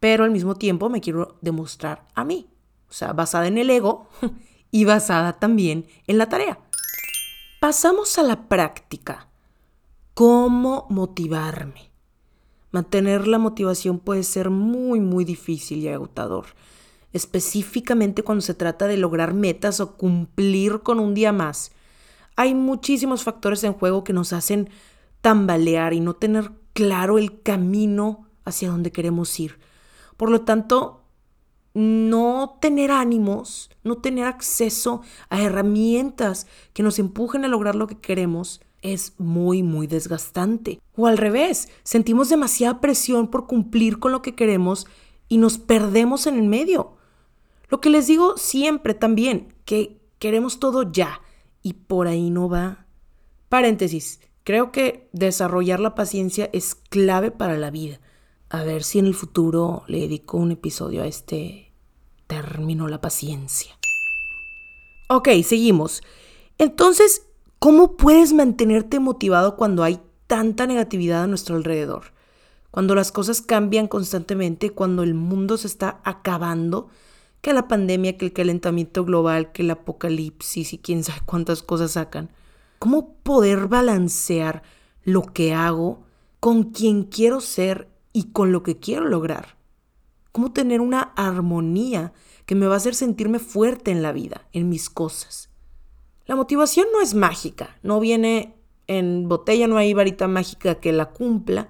pero 0.00 0.24
al 0.24 0.30
mismo 0.30 0.56
tiempo 0.56 0.88
me 0.88 1.00
quiero 1.00 1.38
demostrar 1.40 2.06
a 2.14 2.24
mí, 2.24 2.48
o 2.88 2.92
sea, 2.92 3.12
basada 3.12 3.46
en 3.46 3.58
el 3.58 3.70
ego 3.70 4.08
y 4.70 4.84
basada 4.84 5.38
también 5.38 5.86
en 6.06 6.18
la 6.18 6.28
tarea. 6.28 6.58
Pasamos 7.60 8.18
a 8.18 8.22
la 8.22 8.48
práctica. 8.48 9.28
¿Cómo 10.14 10.86
motivarme? 10.90 11.90
Mantener 12.70 13.26
la 13.26 13.38
motivación 13.38 13.98
puede 13.98 14.24
ser 14.24 14.50
muy, 14.50 15.00
muy 15.00 15.24
difícil 15.24 15.78
y 15.78 15.88
agotador 15.88 16.46
específicamente 17.12 18.22
cuando 18.22 18.42
se 18.42 18.54
trata 18.54 18.86
de 18.86 18.96
lograr 18.96 19.34
metas 19.34 19.80
o 19.80 19.96
cumplir 19.96 20.80
con 20.80 21.00
un 21.00 21.14
día 21.14 21.32
más. 21.32 21.72
Hay 22.36 22.54
muchísimos 22.54 23.24
factores 23.24 23.64
en 23.64 23.72
juego 23.72 24.04
que 24.04 24.12
nos 24.12 24.32
hacen 24.32 24.70
tambalear 25.20 25.92
y 25.92 26.00
no 26.00 26.14
tener 26.14 26.52
claro 26.72 27.18
el 27.18 27.42
camino 27.42 28.26
hacia 28.44 28.70
donde 28.70 28.92
queremos 28.92 29.38
ir. 29.40 29.58
Por 30.16 30.30
lo 30.30 30.42
tanto, 30.42 31.02
no 31.74 32.58
tener 32.60 32.90
ánimos, 32.90 33.70
no 33.84 33.98
tener 33.98 34.26
acceso 34.26 35.02
a 35.28 35.42
herramientas 35.42 36.46
que 36.72 36.82
nos 36.82 36.98
empujen 36.98 37.44
a 37.44 37.48
lograr 37.48 37.74
lo 37.74 37.86
que 37.86 37.98
queremos 37.98 38.60
es 38.82 39.14
muy, 39.18 39.62
muy 39.62 39.86
desgastante. 39.86 40.80
O 40.96 41.06
al 41.06 41.18
revés, 41.18 41.68
sentimos 41.82 42.28
demasiada 42.28 42.80
presión 42.80 43.28
por 43.28 43.46
cumplir 43.46 43.98
con 43.98 44.12
lo 44.12 44.22
que 44.22 44.34
queremos 44.34 44.86
y 45.28 45.38
nos 45.38 45.58
perdemos 45.58 46.26
en 46.26 46.36
el 46.36 46.46
medio. 46.46 46.97
Lo 47.68 47.80
que 47.80 47.90
les 47.90 48.06
digo 48.06 48.36
siempre 48.36 48.94
también, 48.94 49.54
que 49.64 50.00
queremos 50.18 50.58
todo 50.58 50.90
ya 50.90 51.20
y 51.62 51.74
por 51.74 52.06
ahí 52.06 52.30
no 52.30 52.48
va. 52.48 52.86
Paréntesis, 53.48 54.20
creo 54.44 54.72
que 54.72 55.08
desarrollar 55.12 55.80
la 55.80 55.94
paciencia 55.94 56.48
es 56.52 56.74
clave 56.74 57.30
para 57.30 57.56
la 57.58 57.70
vida. 57.70 58.00
A 58.50 58.62
ver 58.62 58.82
si 58.82 58.98
en 58.98 59.06
el 59.06 59.14
futuro 59.14 59.84
le 59.86 60.00
dedico 60.00 60.38
un 60.38 60.52
episodio 60.52 61.02
a 61.02 61.06
este 61.06 61.72
término, 62.26 62.88
la 62.88 63.00
paciencia. 63.00 63.78
Ok, 65.08 65.28
seguimos. 65.44 66.02
Entonces, 66.56 67.26
¿cómo 67.58 67.96
puedes 67.96 68.32
mantenerte 68.32 69.00
motivado 69.00 69.56
cuando 69.56 69.84
hay 69.84 70.00
tanta 70.26 70.66
negatividad 70.66 71.24
a 71.24 71.26
nuestro 71.26 71.56
alrededor? 71.56 72.12
Cuando 72.70 72.94
las 72.94 73.12
cosas 73.12 73.40
cambian 73.40 73.88
constantemente, 73.88 74.70
cuando 74.70 75.02
el 75.02 75.14
mundo 75.14 75.56
se 75.56 75.66
está 75.66 76.00
acabando, 76.04 76.88
que 77.40 77.52
la 77.52 77.68
pandemia, 77.68 78.16
que 78.16 78.26
el 78.26 78.32
calentamiento 78.32 79.04
global, 79.04 79.52
que 79.52 79.62
el 79.62 79.70
apocalipsis 79.70 80.72
y 80.72 80.78
quién 80.78 81.04
sabe 81.04 81.20
cuántas 81.24 81.62
cosas 81.62 81.92
sacan. 81.92 82.30
¿Cómo 82.78 83.14
poder 83.22 83.68
balancear 83.68 84.62
lo 85.04 85.22
que 85.22 85.54
hago 85.54 86.02
con 86.40 86.64
quien 86.64 87.04
quiero 87.04 87.40
ser 87.40 87.88
y 88.12 88.24
con 88.32 88.52
lo 88.52 88.62
que 88.62 88.78
quiero 88.78 89.06
lograr? 89.06 89.56
¿Cómo 90.32 90.52
tener 90.52 90.80
una 90.80 91.00
armonía 91.16 92.12
que 92.46 92.54
me 92.54 92.66
va 92.66 92.74
a 92.74 92.78
hacer 92.78 92.94
sentirme 92.94 93.38
fuerte 93.38 93.90
en 93.90 94.02
la 94.02 94.12
vida, 94.12 94.46
en 94.52 94.68
mis 94.68 94.90
cosas? 94.90 95.50
La 96.26 96.36
motivación 96.36 96.86
no 96.92 97.00
es 97.00 97.14
mágica, 97.14 97.78
no 97.82 98.00
viene 98.00 98.54
en 98.86 99.28
botella, 99.28 99.66
no 99.66 99.76
hay 99.76 99.94
varita 99.94 100.28
mágica 100.28 100.76
que 100.76 100.92
la 100.92 101.06
cumpla, 101.06 101.68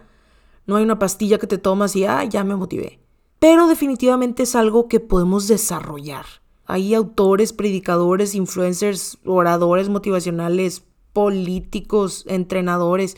no 0.66 0.76
hay 0.76 0.84
una 0.84 0.98
pastilla 0.98 1.38
que 1.38 1.46
te 1.46 1.58
tomas 1.58 1.94
y, 1.96 2.04
ah, 2.04 2.24
ya 2.24 2.44
me 2.44 2.56
motivé 2.56 3.00
pero 3.38 3.68
definitivamente 3.68 4.42
es 4.42 4.54
algo 4.54 4.88
que 4.88 5.00
podemos 5.00 5.48
desarrollar. 5.48 6.26
Hay 6.66 6.94
autores, 6.94 7.52
predicadores, 7.52 8.34
influencers, 8.34 9.18
oradores 9.24 9.88
motivacionales 9.88 10.84
políticos, 11.12 12.24
entrenadores, 12.28 13.16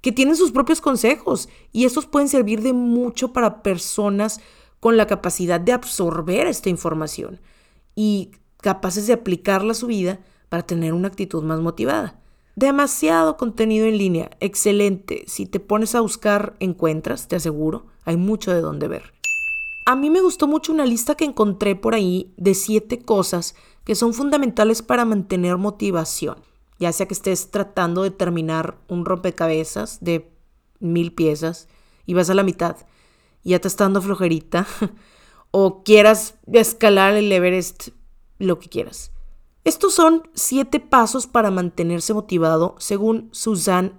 que 0.00 0.12
tienen 0.12 0.36
sus 0.36 0.52
propios 0.52 0.80
consejos 0.80 1.48
y 1.72 1.84
estos 1.84 2.06
pueden 2.06 2.28
servir 2.28 2.62
de 2.62 2.72
mucho 2.72 3.32
para 3.32 3.62
personas 3.62 4.40
con 4.80 4.96
la 4.96 5.06
capacidad 5.06 5.60
de 5.60 5.72
absorber 5.72 6.46
esta 6.46 6.68
información 6.68 7.40
y 7.94 8.30
capaces 8.58 9.06
de 9.06 9.14
aplicarla 9.14 9.72
a 9.72 9.74
su 9.74 9.88
vida 9.88 10.20
para 10.48 10.64
tener 10.64 10.92
una 10.92 11.08
actitud 11.08 11.42
más 11.42 11.60
motivada. 11.60 12.20
Demasiado 12.54 13.36
contenido 13.36 13.86
en 13.86 13.98
línea, 13.98 14.30
excelente. 14.40 15.24
Si 15.26 15.44
te 15.44 15.60
pones 15.60 15.94
a 15.94 16.00
buscar, 16.00 16.56
encuentras, 16.60 17.28
te 17.28 17.36
aseguro, 17.36 17.86
hay 18.04 18.16
mucho 18.16 18.52
de 18.52 18.60
dónde 18.60 18.88
ver. 18.88 19.12
A 19.88 19.94
mí 19.94 20.10
me 20.10 20.20
gustó 20.20 20.48
mucho 20.48 20.72
una 20.72 20.84
lista 20.84 21.14
que 21.14 21.24
encontré 21.24 21.76
por 21.76 21.94
ahí 21.94 22.34
de 22.36 22.54
siete 22.54 22.98
cosas 22.98 23.54
que 23.84 23.94
son 23.94 24.14
fundamentales 24.14 24.82
para 24.82 25.04
mantener 25.04 25.58
motivación, 25.58 26.42
ya 26.80 26.90
sea 26.90 27.06
que 27.06 27.14
estés 27.14 27.52
tratando 27.52 28.02
de 28.02 28.10
terminar 28.10 28.78
un 28.88 29.04
rompecabezas 29.04 30.02
de 30.02 30.28
mil 30.80 31.12
piezas 31.12 31.68
y 32.04 32.14
vas 32.14 32.28
a 32.30 32.34
la 32.34 32.42
mitad 32.42 32.78
y 33.44 33.50
ya 33.50 33.60
te 33.60 33.68
está 33.68 33.84
dando 33.84 34.02
flojerita, 34.02 34.66
o 35.52 35.84
quieras 35.84 36.34
escalar 36.52 37.14
el 37.14 37.30
Everest, 37.30 37.90
lo 38.40 38.58
que 38.58 38.68
quieras. 38.68 39.12
Estos 39.62 39.94
son 39.94 40.28
siete 40.34 40.80
pasos 40.80 41.28
para 41.28 41.52
mantenerse 41.52 42.12
motivado 42.12 42.74
según 42.80 43.28
Suzanne 43.30 43.92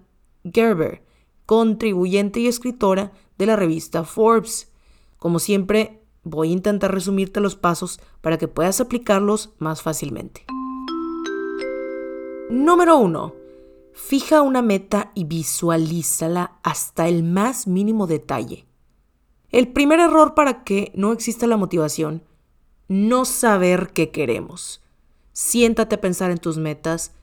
Gerber, 0.53 1.01
contribuyente 1.45 2.41
y 2.41 2.47
escritora 2.47 3.13
de 3.37 3.45
la 3.45 3.55
revista 3.55 4.03
Forbes. 4.03 4.69
Como 5.17 5.39
siempre, 5.39 6.03
voy 6.23 6.49
a 6.49 6.53
intentar 6.53 6.93
resumirte 6.93 7.39
los 7.39 7.55
pasos 7.55 7.99
para 8.21 8.37
que 8.37 8.47
puedas 8.47 8.79
aplicarlos 8.81 9.51
más 9.57 9.81
fácilmente. 9.81 10.45
Número 12.49 12.97
1. 12.97 13.35
Fija 13.93 14.41
una 14.41 14.61
meta 14.61 15.11
y 15.15 15.23
visualízala 15.23 16.59
hasta 16.63 17.07
el 17.07 17.23
más 17.23 17.67
mínimo 17.67 18.05
detalle. 18.05 18.65
El 19.49 19.69
primer 19.69 19.99
error 19.99 20.35
para 20.35 20.63
que 20.63 20.91
no 20.93 21.11
exista 21.11 21.47
la 21.47 21.57
motivación, 21.57 22.23
no 22.87 23.25
saber 23.25 23.89
qué 23.93 24.11
queremos. 24.11 24.81
Siéntate 25.33 25.95
a 25.95 26.01
pensar 26.01 26.31
en 26.31 26.37
tus 26.37 26.57
metas, 26.57 27.13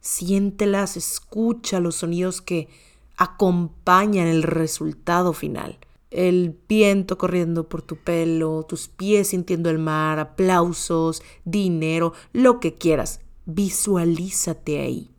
siéntelas, 0.00 0.96
escucha 0.96 1.80
los 1.80 1.96
sonidos 1.96 2.40
que 2.40 2.68
acompañan 3.16 4.26
el 4.26 4.42
resultado 4.42 5.32
final 5.32 5.78
el 6.14 6.56
viento 6.68 7.18
corriendo 7.18 7.68
por 7.68 7.82
tu 7.82 7.96
pelo, 7.96 8.62
tus 8.62 8.88
pies 8.88 9.28
sintiendo 9.28 9.68
el 9.68 9.78
mar, 9.78 10.20
aplausos, 10.20 11.22
dinero, 11.44 12.12
lo 12.32 12.60
que 12.60 12.74
quieras. 12.74 13.20
Visualízate 13.46 14.80
ahí. 14.80 15.10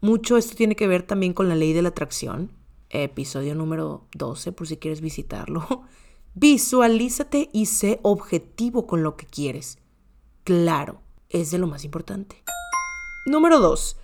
Mucho 0.00 0.36
esto 0.36 0.56
tiene 0.56 0.76
que 0.76 0.86
ver 0.86 1.02
también 1.02 1.34
con 1.34 1.48
la 1.48 1.54
ley 1.54 1.72
de 1.72 1.82
la 1.82 1.90
atracción, 1.90 2.52
episodio 2.88 3.54
número 3.54 4.06
12 4.14 4.52
por 4.52 4.66
si 4.66 4.78
quieres 4.78 5.00
visitarlo. 5.00 5.82
Visualízate 6.34 7.50
y 7.52 7.66
sé 7.66 8.00
objetivo 8.02 8.86
con 8.86 9.02
lo 9.02 9.16
que 9.16 9.26
quieres. 9.26 9.78
Claro, 10.42 11.00
es 11.28 11.50
de 11.50 11.58
lo 11.58 11.66
más 11.66 11.84
importante. 11.84 12.42
Número 13.26 13.60
2. 13.60 13.96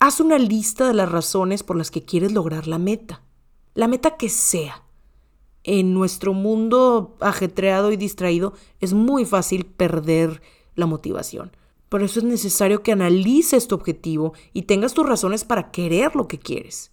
Haz 0.00 0.20
una 0.20 0.38
lista 0.38 0.86
de 0.86 0.94
las 0.94 1.10
razones 1.10 1.62
por 1.62 1.76
las 1.76 1.90
que 1.90 2.04
quieres 2.04 2.32
lograr 2.32 2.66
la 2.66 2.78
meta. 2.78 3.22
La 3.74 3.88
meta 3.88 4.16
que 4.16 4.28
sea 4.28 4.84
en 5.64 5.94
nuestro 5.94 6.32
mundo 6.32 7.16
ajetreado 7.20 7.92
y 7.92 7.96
distraído 7.96 8.54
es 8.80 8.92
muy 8.92 9.24
fácil 9.24 9.66
perder 9.66 10.42
la 10.74 10.86
motivación. 10.86 11.52
Por 11.88 12.02
eso 12.02 12.20
es 12.20 12.24
necesario 12.24 12.82
que 12.82 12.92
analices 12.92 13.68
tu 13.68 13.74
objetivo 13.74 14.32
y 14.52 14.62
tengas 14.62 14.94
tus 14.94 15.06
razones 15.06 15.44
para 15.44 15.70
querer 15.70 16.16
lo 16.16 16.26
que 16.26 16.38
quieres. 16.38 16.90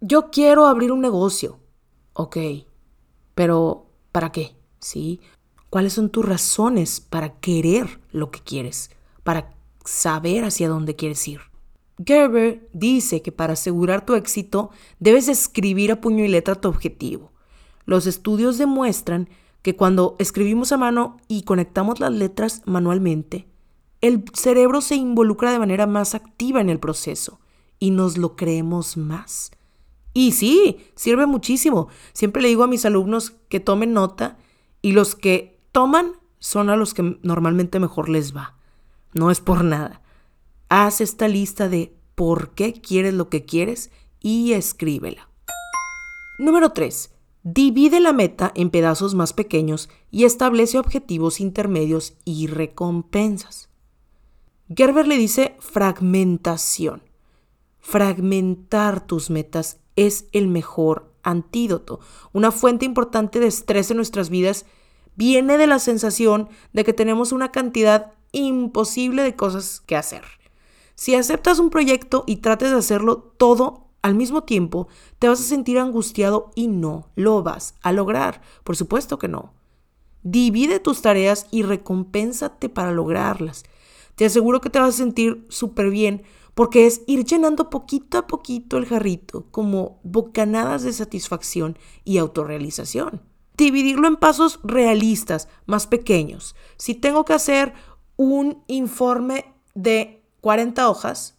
Yo 0.00 0.30
quiero 0.30 0.66
abrir 0.66 0.92
un 0.92 1.00
negocio. 1.00 1.58
Ok, 2.12 2.36
pero 3.34 3.86
¿para 4.12 4.32
qué? 4.32 4.56
¿Sí? 4.78 5.20
¿Cuáles 5.70 5.94
son 5.94 6.10
tus 6.10 6.24
razones 6.24 7.00
para 7.00 7.40
querer 7.40 8.00
lo 8.10 8.30
que 8.30 8.40
quieres? 8.40 8.90
Para 9.22 9.54
saber 9.84 10.44
hacia 10.44 10.68
dónde 10.68 10.96
quieres 10.96 11.26
ir. 11.26 11.40
Gerber 12.04 12.68
dice 12.72 13.22
que 13.22 13.32
para 13.32 13.54
asegurar 13.54 14.04
tu 14.04 14.14
éxito 14.14 14.70
debes 15.00 15.28
escribir 15.28 15.92
a 15.92 16.00
puño 16.00 16.24
y 16.24 16.28
letra 16.28 16.60
tu 16.60 16.68
objetivo. 16.68 17.32
Los 17.86 18.06
estudios 18.06 18.58
demuestran 18.58 19.28
que 19.62 19.74
cuando 19.74 20.16
escribimos 20.18 20.72
a 20.72 20.76
mano 20.76 21.16
y 21.28 21.42
conectamos 21.42 21.98
las 21.98 22.12
letras 22.12 22.62
manualmente, 22.66 23.48
el 24.00 24.24
cerebro 24.34 24.80
se 24.80 24.96
involucra 24.96 25.50
de 25.50 25.58
manera 25.58 25.86
más 25.86 26.14
activa 26.14 26.60
en 26.60 26.68
el 26.68 26.78
proceso 26.78 27.40
y 27.78 27.90
nos 27.90 28.18
lo 28.18 28.36
creemos 28.36 28.96
más. 28.96 29.50
Y 30.12 30.32
sí, 30.32 30.78
sirve 30.94 31.26
muchísimo. 31.26 31.88
Siempre 32.12 32.42
le 32.42 32.48
digo 32.48 32.64
a 32.64 32.68
mis 32.68 32.84
alumnos 32.84 33.34
que 33.48 33.60
tomen 33.60 33.92
nota 33.92 34.36
y 34.82 34.92
los 34.92 35.14
que 35.14 35.58
toman 35.72 36.12
son 36.38 36.70
a 36.70 36.76
los 36.76 36.94
que 36.94 37.18
normalmente 37.22 37.80
mejor 37.80 38.08
les 38.08 38.36
va. 38.36 38.56
No 39.14 39.30
es 39.30 39.40
por 39.40 39.64
nada. 39.64 40.02
Haz 40.68 41.00
esta 41.00 41.28
lista 41.28 41.68
de 41.68 41.94
por 42.14 42.50
qué 42.50 42.72
quieres 42.72 43.14
lo 43.14 43.28
que 43.28 43.44
quieres 43.44 43.90
y 44.20 44.52
escríbela. 44.52 45.28
Número 46.38 46.70
3. 46.70 47.15
Divide 47.48 48.00
la 48.00 48.12
meta 48.12 48.50
en 48.56 48.70
pedazos 48.70 49.14
más 49.14 49.32
pequeños 49.32 49.88
y 50.10 50.24
establece 50.24 50.80
objetivos 50.80 51.38
intermedios 51.38 52.14
y 52.24 52.48
recompensas. 52.48 53.68
Gerber 54.68 55.06
le 55.06 55.16
dice 55.16 55.54
fragmentación. 55.60 57.04
Fragmentar 57.78 59.06
tus 59.06 59.30
metas 59.30 59.78
es 59.94 60.26
el 60.32 60.48
mejor 60.48 61.12
antídoto. 61.22 62.00
Una 62.32 62.50
fuente 62.50 62.84
importante 62.84 63.38
de 63.38 63.46
estrés 63.46 63.92
en 63.92 63.98
nuestras 63.98 64.28
vidas 64.28 64.66
viene 65.14 65.56
de 65.56 65.68
la 65.68 65.78
sensación 65.78 66.48
de 66.72 66.82
que 66.82 66.94
tenemos 66.94 67.30
una 67.30 67.52
cantidad 67.52 68.14
imposible 68.32 69.22
de 69.22 69.36
cosas 69.36 69.80
que 69.86 69.94
hacer. 69.94 70.24
Si 70.96 71.14
aceptas 71.14 71.60
un 71.60 71.70
proyecto 71.70 72.24
y 72.26 72.38
trates 72.38 72.72
de 72.72 72.78
hacerlo 72.78 73.18
todo 73.36 73.85
al 74.06 74.14
mismo 74.14 74.44
tiempo, 74.44 74.86
te 75.18 75.28
vas 75.28 75.40
a 75.40 75.42
sentir 75.42 75.80
angustiado 75.80 76.52
y 76.54 76.68
no 76.68 77.08
lo 77.16 77.42
vas 77.42 77.74
a 77.82 77.90
lograr. 77.90 78.40
Por 78.62 78.76
supuesto 78.76 79.18
que 79.18 79.26
no. 79.26 79.52
Divide 80.22 80.78
tus 80.78 81.02
tareas 81.02 81.48
y 81.50 81.62
recompénsate 81.64 82.68
para 82.68 82.92
lograrlas. 82.92 83.64
Te 84.14 84.24
aseguro 84.24 84.60
que 84.60 84.70
te 84.70 84.78
vas 84.78 84.94
a 84.94 84.98
sentir 84.98 85.44
súper 85.48 85.90
bien 85.90 86.22
porque 86.54 86.86
es 86.86 87.02
ir 87.08 87.24
llenando 87.24 87.68
poquito 87.68 88.16
a 88.16 88.28
poquito 88.28 88.76
el 88.78 88.86
jarrito 88.86 89.46
como 89.50 89.98
bocanadas 90.04 90.84
de 90.84 90.92
satisfacción 90.92 91.76
y 92.04 92.18
autorrealización. 92.18 93.22
Dividirlo 93.56 94.06
en 94.06 94.16
pasos 94.16 94.60
realistas, 94.62 95.48
más 95.66 95.88
pequeños. 95.88 96.54
Si 96.76 96.94
tengo 96.94 97.24
que 97.24 97.32
hacer 97.32 97.72
un 98.16 98.62
informe 98.68 99.52
de 99.74 100.22
40 100.42 100.88
hojas 100.88 101.36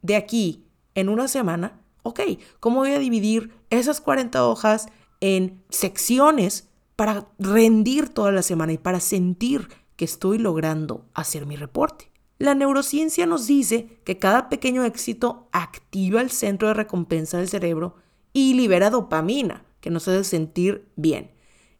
de 0.00 0.16
aquí 0.16 0.64
en 0.94 1.08
una 1.08 1.28
semana, 1.28 1.79
ok, 2.02 2.20
¿cómo 2.60 2.80
voy 2.80 2.92
a 2.92 2.98
dividir 2.98 3.52
esas 3.70 4.00
40 4.00 4.46
hojas 4.46 4.88
en 5.20 5.62
secciones 5.68 6.68
para 6.96 7.28
rendir 7.38 8.08
toda 8.08 8.32
la 8.32 8.42
semana 8.42 8.72
y 8.72 8.78
para 8.78 9.00
sentir 9.00 9.68
que 9.96 10.04
estoy 10.04 10.38
logrando 10.38 11.04
hacer 11.14 11.46
mi 11.46 11.56
reporte? 11.56 12.10
La 12.38 12.54
neurociencia 12.54 13.26
nos 13.26 13.46
dice 13.46 14.00
que 14.04 14.18
cada 14.18 14.48
pequeño 14.48 14.84
éxito 14.84 15.48
activa 15.52 16.22
el 16.22 16.30
centro 16.30 16.68
de 16.68 16.74
recompensa 16.74 17.36
del 17.36 17.48
cerebro 17.48 17.96
y 18.32 18.54
libera 18.54 18.88
dopamina, 18.88 19.64
que 19.80 19.90
nos 19.90 20.08
hace 20.08 20.24
sentir 20.24 20.88
bien. 20.96 21.32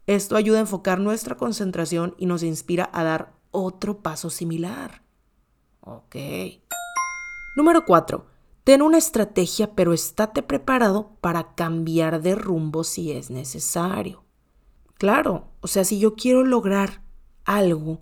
Esto 0.05 0.35
ayuda 0.35 0.57
a 0.57 0.61
enfocar 0.61 0.99
nuestra 0.99 1.35
concentración 1.35 2.15
y 2.17 2.25
nos 2.25 2.43
inspira 2.43 2.89
a 2.93 3.03
dar 3.03 3.33
otro 3.49 4.03
paso 4.03 4.29
similar. 4.29 5.01
Ok. 5.81 6.15
Número 7.55 7.85
4. 7.85 8.25
Ten 8.63 8.83
una 8.83 8.99
estrategia, 8.99 9.73
pero 9.73 9.91
estate 9.91 10.43
preparado 10.43 11.17
para 11.19 11.55
cambiar 11.55 12.21
de 12.21 12.35
rumbo 12.35 12.83
si 12.83 13.11
es 13.11 13.31
necesario. 13.31 14.23
Claro, 14.99 15.47
o 15.61 15.67
sea, 15.67 15.83
si 15.83 15.97
yo 15.97 16.15
quiero 16.15 16.43
lograr 16.43 17.01
algo, 17.43 18.01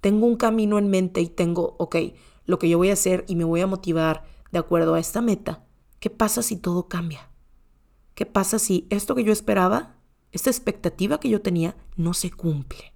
tengo 0.00 0.26
un 0.26 0.34
camino 0.36 0.78
en 0.78 0.90
mente 0.90 1.20
y 1.20 1.28
tengo, 1.28 1.76
ok, 1.78 1.96
lo 2.44 2.58
que 2.58 2.68
yo 2.68 2.78
voy 2.78 2.90
a 2.90 2.94
hacer 2.94 3.24
y 3.28 3.36
me 3.36 3.44
voy 3.44 3.60
a 3.60 3.68
motivar 3.68 4.24
de 4.50 4.58
acuerdo 4.58 4.94
a 4.94 5.00
esta 5.00 5.20
meta, 5.20 5.64
¿qué 6.00 6.10
pasa 6.10 6.42
si 6.42 6.56
todo 6.56 6.88
cambia? 6.88 7.30
¿Qué 8.16 8.26
pasa 8.26 8.58
si 8.58 8.88
esto 8.90 9.14
que 9.14 9.22
yo 9.22 9.32
esperaba, 9.32 9.94
esta 10.32 10.50
expectativa 10.50 11.20
que 11.20 11.28
yo 11.28 11.40
tenía, 11.40 11.76
no 11.96 12.14
se 12.14 12.32
cumple? 12.32 12.94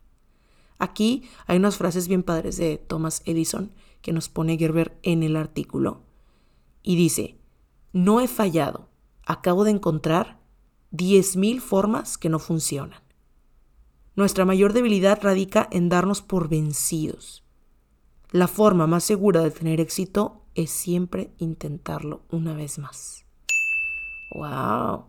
Aquí 0.80 1.22
hay 1.46 1.58
unas 1.58 1.76
frases 1.76 2.08
bien 2.08 2.24
padres 2.24 2.56
de 2.56 2.78
Thomas 2.78 3.22
Edison 3.24 3.72
que 4.02 4.12
nos 4.12 4.28
pone 4.28 4.58
Gerber 4.58 4.98
en 5.04 5.22
el 5.22 5.36
artículo 5.36 6.02
y 6.84 6.94
dice, 6.94 7.40
no 7.92 8.20
he 8.20 8.28
fallado, 8.28 8.90
acabo 9.26 9.64
de 9.64 9.72
encontrar 9.72 10.38
10.000 10.92 11.60
formas 11.60 12.18
que 12.18 12.28
no 12.28 12.38
funcionan. 12.38 13.00
Nuestra 14.14 14.44
mayor 14.44 14.72
debilidad 14.72 15.18
radica 15.20 15.66
en 15.72 15.88
darnos 15.88 16.22
por 16.22 16.48
vencidos. 16.48 17.42
La 18.30 18.46
forma 18.46 18.86
más 18.86 19.02
segura 19.02 19.40
de 19.40 19.50
tener 19.50 19.80
éxito 19.80 20.42
es 20.54 20.70
siempre 20.70 21.32
intentarlo 21.38 22.22
una 22.30 22.54
vez 22.54 22.78
más. 22.78 23.24
¡Wow! 24.34 25.06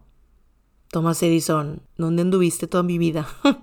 Thomas 0.90 1.22
Edison, 1.22 1.82
¿dónde 1.98 2.22
anduviste 2.22 2.68
toda 2.68 2.84
mi 2.84 2.98
vida? 2.98 3.28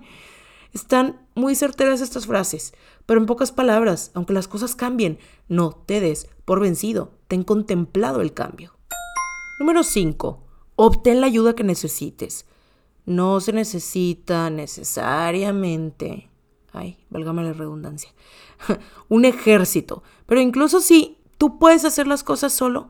Están 0.73 1.21
muy 1.35 1.55
certeras 1.55 2.01
estas 2.01 2.25
frases, 2.25 2.73
pero 3.05 3.19
en 3.19 3.27
pocas 3.27 3.51
palabras, 3.51 4.11
aunque 4.15 4.33
las 4.33 4.47
cosas 4.47 4.75
cambien, 4.75 5.19
no 5.47 5.71
te 5.71 6.01
des 6.01 6.27
por 6.45 6.59
vencido, 6.59 7.11
ten 7.27 7.43
contemplado 7.43 8.21
el 8.21 8.33
cambio. 8.33 8.73
Número 9.59 9.83
5. 9.83 10.43
Obtén 10.75 11.21
la 11.21 11.27
ayuda 11.27 11.53
que 11.53 11.63
necesites. 11.63 12.47
No 13.05 13.39
se 13.39 13.53
necesita 13.53 14.49
necesariamente, 14.49 16.29
ay, 16.71 16.97
válgame 17.09 17.43
la 17.43 17.53
redundancia, 17.53 18.11
un 19.09 19.25
ejército, 19.25 20.03
pero 20.25 20.41
incluso 20.41 20.79
si 20.79 21.19
tú 21.37 21.59
puedes 21.59 21.85
hacer 21.85 22.07
las 22.07 22.23
cosas 22.23 22.53
solo, 22.53 22.89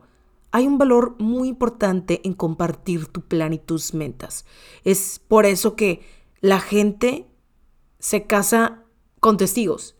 hay 0.52 0.66
un 0.68 0.78
valor 0.78 1.16
muy 1.18 1.48
importante 1.48 2.20
en 2.24 2.32
compartir 2.32 3.08
tu 3.08 3.22
plan 3.22 3.52
y 3.52 3.58
tus 3.58 3.92
metas. 3.92 4.46
Es 4.84 5.20
por 5.26 5.46
eso 5.46 5.74
que 5.74 6.06
la 6.40 6.60
gente 6.60 7.26
se 8.04 8.26
casa 8.26 8.82
con 9.18 9.38
testigos. 9.38 9.96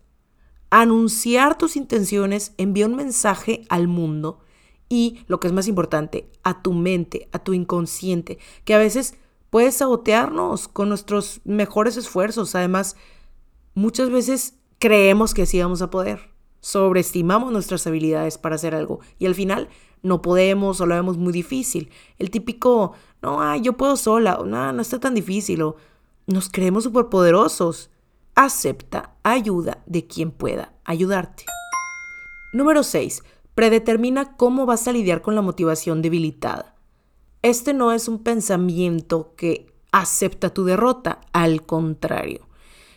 Anunciar 0.69 1.57
tus 1.57 1.75
intenciones 1.75 2.53
envía 2.59 2.85
un 2.85 2.97
mensaje 2.97 3.65
al 3.71 3.89
mundo 3.89 4.41
y, 4.91 5.21
lo 5.27 5.41
que 5.41 5.47
es 5.47 5.55
más 5.55 5.69
importante, 5.69 6.31
a 6.43 6.61
tu 6.61 6.75
mente, 6.75 7.31
a 7.33 7.39
tu 7.39 7.55
inconsciente, 7.55 8.39
que 8.67 8.75
a 8.75 8.79
veces 8.79 9.15
puede 9.49 9.73
sabotearnos 9.73 10.69
con 10.69 10.91
nuestros 10.91 11.41
mejores 11.45 11.97
esfuerzos. 11.97 12.55
Además, 12.55 12.97
muchas 13.73 14.11
veces 14.11 14.59
creemos 14.79 15.33
que 15.33 15.47
sí 15.47 15.59
vamos 15.63 15.81
a 15.81 15.89
poder. 15.89 16.29
Sobreestimamos 16.61 17.53
nuestras 17.53 17.87
habilidades 17.87 18.37
para 18.37 18.57
hacer 18.57 18.75
algo 18.75 19.01
y 19.19 19.25
al 19.25 19.35
final 19.35 19.71
no 20.03 20.21
podemos 20.21 20.79
o 20.83 20.85
lo 20.85 20.95
vemos 20.95 21.17
muy 21.17 21.33
difícil. 21.33 21.89
El 22.19 22.31
típico, 22.31 22.93
no, 23.23 23.57
yo 23.57 23.79
puedo 23.79 23.97
sola, 23.97 24.43
no, 24.45 24.75
no 24.75 24.83
está 24.83 25.01
tan 25.01 25.15
difícil, 25.15 25.63
o 25.63 25.77
nos 26.27 26.51
creemos 26.51 26.85
superpoderosos 26.85 27.91
acepta 28.35 29.15
ayuda 29.23 29.83
de 29.87 30.07
quien 30.07 30.31
pueda 30.31 30.73
ayudarte. 30.85 31.45
Número 32.53 32.83
6. 32.83 33.23
Predetermina 33.55 34.37
cómo 34.37 34.67
vas 34.67 34.89
a 34.89 34.93
lidiar 34.93 35.23
con 35.23 35.35
la 35.35 35.43
motivación 35.43 36.03
debilitada. 36.03 36.75
Este 37.43 37.75
no 37.75 37.93
es 37.93 38.09
un 38.09 38.21
pensamiento 38.21 39.35
que 39.37 39.73
acepta 39.93 40.51
tu 40.51 40.65
derrota, 40.65 41.21
al 41.33 41.65
contrario. 41.67 42.49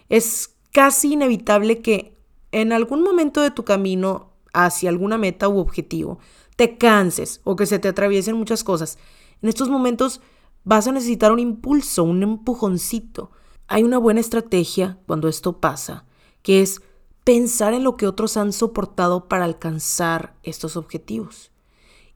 Es 0.10 0.56
casi 0.72 1.14
inevitable 1.14 1.82
que 1.82 2.18
en 2.52 2.72
algún 2.72 3.04
momento 3.04 3.42
de 3.42 3.52
tu 3.52 3.66
camino 3.66 4.34
hacia 4.54 4.90
alguna 4.90 5.18
meta 5.18 5.50
u 5.50 5.60
objetivo 5.60 6.20
te 6.56 6.78
canses 6.78 7.42
o 7.44 7.56
que 7.56 7.66
se 7.66 7.78
te 7.78 7.88
atraviesen 7.88 8.36
muchas 8.36 8.64
cosas. 8.64 8.98
En 9.42 9.50
estos 9.50 9.70
momentos 9.70 10.22
vas 10.64 10.88
a 10.88 10.92
necesitar 10.92 11.32
un 11.32 11.40
impulso, 11.40 12.04
un 12.04 12.24
empujoncito 12.24 13.32
hay 13.68 13.84
una 13.84 13.98
buena 13.98 14.20
estrategia 14.20 14.98
cuando 15.06 15.28
esto 15.28 15.60
pasa, 15.60 16.06
que 16.42 16.62
es 16.62 16.82
pensar 17.24 17.74
en 17.74 17.84
lo 17.84 17.98
que 17.98 18.08
otros 18.08 18.38
han 18.38 18.54
soportado 18.54 19.28
para 19.28 19.46
alcanzar 19.46 20.36
estos 20.44 20.78
objetivos 20.78 21.52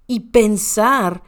y 0.08 0.22
pensar 0.32 1.24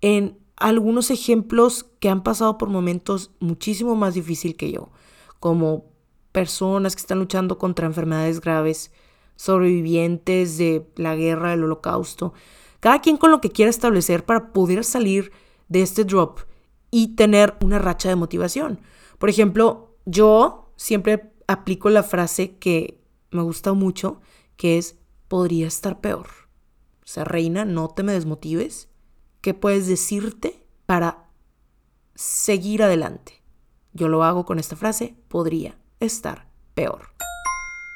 en 0.00 0.38
algunos 0.56 1.10
ejemplos 1.10 1.86
que 2.00 2.08
han 2.08 2.22
pasado 2.22 2.56
por 2.56 2.70
momentos 2.70 3.30
muchísimo 3.40 3.94
más 3.94 4.14
difíciles 4.14 4.56
que 4.56 4.72
yo, 4.72 4.90
como 5.38 5.84
personas 6.32 6.96
que 6.96 7.00
están 7.00 7.18
luchando 7.18 7.58
contra 7.58 7.86
enfermedades 7.86 8.40
graves, 8.40 8.90
sobrevivientes 9.36 10.56
de 10.56 10.86
la 10.96 11.14
guerra, 11.14 11.50
del 11.50 11.64
holocausto, 11.64 12.32
cada 12.80 13.00
quien 13.00 13.16
con 13.18 13.30
lo 13.30 13.40
que 13.40 13.50
quiera 13.50 13.70
establecer 13.70 14.24
para 14.24 14.52
poder 14.52 14.84
salir 14.84 15.32
de 15.68 15.82
este 15.82 16.04
drop 16.04 16.40
y 16.90 17.16
tener 17.16 17.54
una 17.60 17.78
racha 17.78 18.08
de 18.08 18.16
motivación. 18.16 18.80
Por 19.18 19.28
ejemplo, 19.28 19.96
yo 20.04 20.72
siempre 20.76 21.32
aplico 21.46 21.90
la 21.90 22.02
frase 22.02 22.56
que 22.56 23.02
me 23.30 23.42
gusta 23.42 23.72
mucho, 23.72 24.20
que 24.56 24.78
es, 24.78 24.98
podría 25.28 25.66
estar 25.66 26.00
peor. 26.00 26.28
O 27.02 27.06
sea, 27.06 27.24
reina, 27.24 27.64
no 27.64 27.88
te 27.88 28.02
me 28.02 28.12
desmotives. 28.12 28.88
¿Qué 29.40 29.54
puedes 29.54 29.86
decirte 29.86 30.66
para 30.86 31.28
seguir 32.14 32.82
adelante? 32.82 33.42
Yo 33.92 34.08
lo 34.08 34.24
hago 34.24 34.44
con 34.44 34.58
esta 34.58 34.76
frase, 34.76 35.16
podría 35.28 35.78
estar 36.00 36.48
peor. 36.74 37.10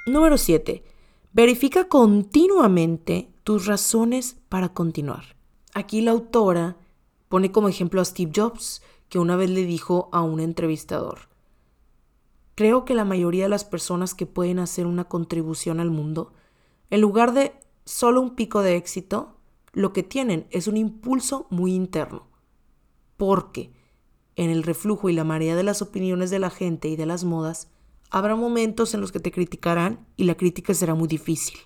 Número 0.06 0.38
7. 0.38 0.84
Verifica 1.32 1.88
continuamente 1.88 3.32
tus 3.44 3.66
razones 3.66 4.36
para 4.48 4.72
continuar. 4.72 5.36
Aquí 5.74 6.00
la 6.00 6.12
autora 6.12 6.76
pone 7.28 7.52
como 7.52 7.68
ejemplo 7.68 8.00
a 8.00 8.04
Steve 8.04 8.32
Jobs, 8.34 8.82
que 9.10 9.18
una 9.18 9.36
vez 9.36 9.50
le 9.50 9.66
dijo 9.66 10.08
a 10.12 10.22
un 10.22 10.40
entrevistador, 10.40 11.28
creo 12.54 12.84
que 12.84 12.94
la 12.94 13.04
mayoría 13.04 13.42
de 13.42 13.48
las 13.50 13.64
personas 13.64 14.14
que 14.14 14.24
pueden 14.24 14.60
hacer 14.60 14.86
una 14.86 15.04
contribución 15.04 15.80
al 15.80 15.90
mundo, 15.90 16.32
en 16.90 17.00
lugar 17.00 17.34
de 17.34 17.52
solo 17.84 18.22
un 18.22 18.36
pico 18.36 18.62
de 18.62 18.76
éxito, 18.76 19.36
lo 19.72 19.92
que 19.92 20.04
tienen 20.04 20.46
es 20.50 20.68
un 20.68 20.76
impulso 20.76 21.46
muy 21.50 21.74
interno. 21.74 22.28
Porque 23.16 23.72
en 24.36 24.48
el 24.48 24.62
reflujo 24.62 25.08
y 25.08 25.12
la 25.12 25.24
marea 25.24 25.56
de 25.56 25.64
las 25.64 25.82
opiniones 25.82 26.30
de 26.30 26.38
la 26.38 26.50
gente 26.50 26.88
y 26.88 26.96
de 26.96 27.06
las 27.06 27.24
modas, 27.24 27.68
habrá 28.10 28.36
momentos 28.36 28.94
en 28.94 29.00
los 29.00 29.10
que 29.10 29.20
te 29.20 29.32
criticarán 29.32 30.06
y 30.16 30.24
la 30.24 30.36
crítica 30.36 30.72
será 30.72 30.94
muy 30.94 31.08
difícil. 31.08 31.58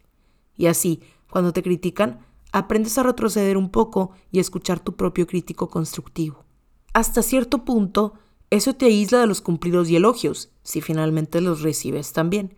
Y 0.57 0.67
así, 0.67 1.03
cuando 1.31 1.53
te 1.53 1.63
critican, 1.63 2.21
aprendes 2.53 2.97
a 2.97 3.03
retroceder 3.03 3.59
un 3.59 3.71
poco 3.71 4.13
y 4.31 4.39
a 4.39 4.41
escuchar 4.41 4.81
tu 4.81 4.97
propio 4.97 5.27
crítico 5.27 5.69
constructivo 5.69 6.44
hasta 6.95 7.23
cierto 7.23 7.65
punto, 7.65 8.15
eso 8.51 8.75
te 8.75 8.87
aísla 8.87 9.19
de 9.19 9.27
los 9.27 9.41
cumplidos 9.41 9.91
y 9.91 9.97
elogios, 9.97 10.51
si 10.63 10.81
finalmente 10.81 11.41
los 11.41 11.61
recibes 11.61 12.13
también. 12.13 12.57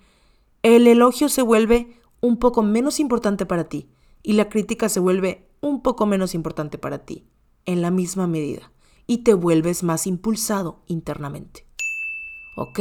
El 0.63 0.87
elogio 0.87 1.31
se 1.31 1.41
vuelve 1.41 1.99
un 2.21 2.39
poco 2.39 2.63
menos 2.63 3.01
importante 3.01 3.47
para 3.47 3.69
ti 3.69 3.89
y 4.23 4.35
la 4.35 4.51
crítica 4.51 4.91
se 4.91 5.01
vuelve 5.01 5.49
un 5.63 5.83
poco 5.83 6.05
menos 6.05 6.35
importante 6.35 6.77
para 6.77 6.99
ti, 7.07 7.25
en 7.65 7.81
la 7.81 7.91
misma 7.91 8.27
medida, 8.27 8.73
y 9.07 9.19
te 9.19 9.33
vuelves 9.33 9.83
más 9.83 10.07
impulsado 10.07 10.83
internamente. 10.87 11.67
Ok, 12.57 12.81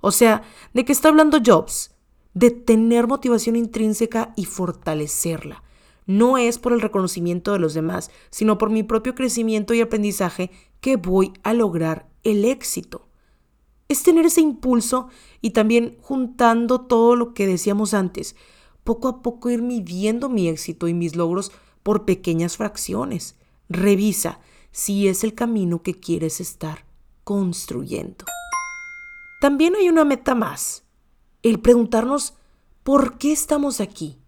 o 0.00 0.12
sea, 0.12 0.42
¿de 0.72 0.84
qué 0.86 0.92
está 0.92 1.08
hablando 1.08 1.40
Jobs? 1.44 1.94
De 2.32 2.50
tener 2.50 3.06
motivación 3.06 3.56
intrínseca 3.56 4.32
y 4.34 4.46
fortalecerla 4.46 5.63
no 6.06 6.38
es 6.38 6.58
por 6.58 6.72
el 6.72 6.80
reconocimiento 6.80 7.52
de 7.52 7.58
los 7.58 7.74
demás, 7.74 8.10
sino 8.30 8.58
por 8.58 8.70
mi 8.70 8.82
propio 8.82 9.14
crecimiento 9.14 9.74
y 9.74 9.80
aprendizaje 9.80 10.50
que 10.80 10.96
voy 10.96 11.32
a 11.42 11.54
lograr 11.54 12.08
el 12.22 12.44
éxito. 12.44 13.08
Es 13.88 14.02
tener 14.02 14.26
ese 14.26 14.40
impulso 14.40 15.08
y 15.40 15.50
también 15.50 15.96
juntando 16.00 16.82
todo 16.82 17.16
lo 17.16 17.34
que 17.34 17.46
decíamos 17.46 17.94
antes, 17.94 18.36
poco 18.82 19.08
a 19.08 19.22
poco 19.22 19.50
ir 19.50 19.62
midiendo 19.62 20.28
mi 20.28 20.48
éxito 20.48 20.88
y 20.88 20.94
mis 20.94 21.16
logros 21.16 21.52
por 21.82 22.04
pequeñas 22.04 22.56
fracciones. 22.56 23.36
Revisa 23.68 24.40
si 24.72 25.08
es 25.08 25.24
el 25.24 25.34
camino 25.34 25.82
que 25.82 25.94
quieres 25.94 26.40
estar 26.40 26.84
construyendo. 27.24 28.24
También 29.40 29.76
hay 29.76 29.88
una 29.88 30.04
meta 30.04 30.34
más, 30.34 30.84
el 31.42 31.60
preguntarnos 31.60 32.34
por 32.82 33.18
qué 33.18 33.32
estamos 33.32 33.80
aquí. 33.80 34.18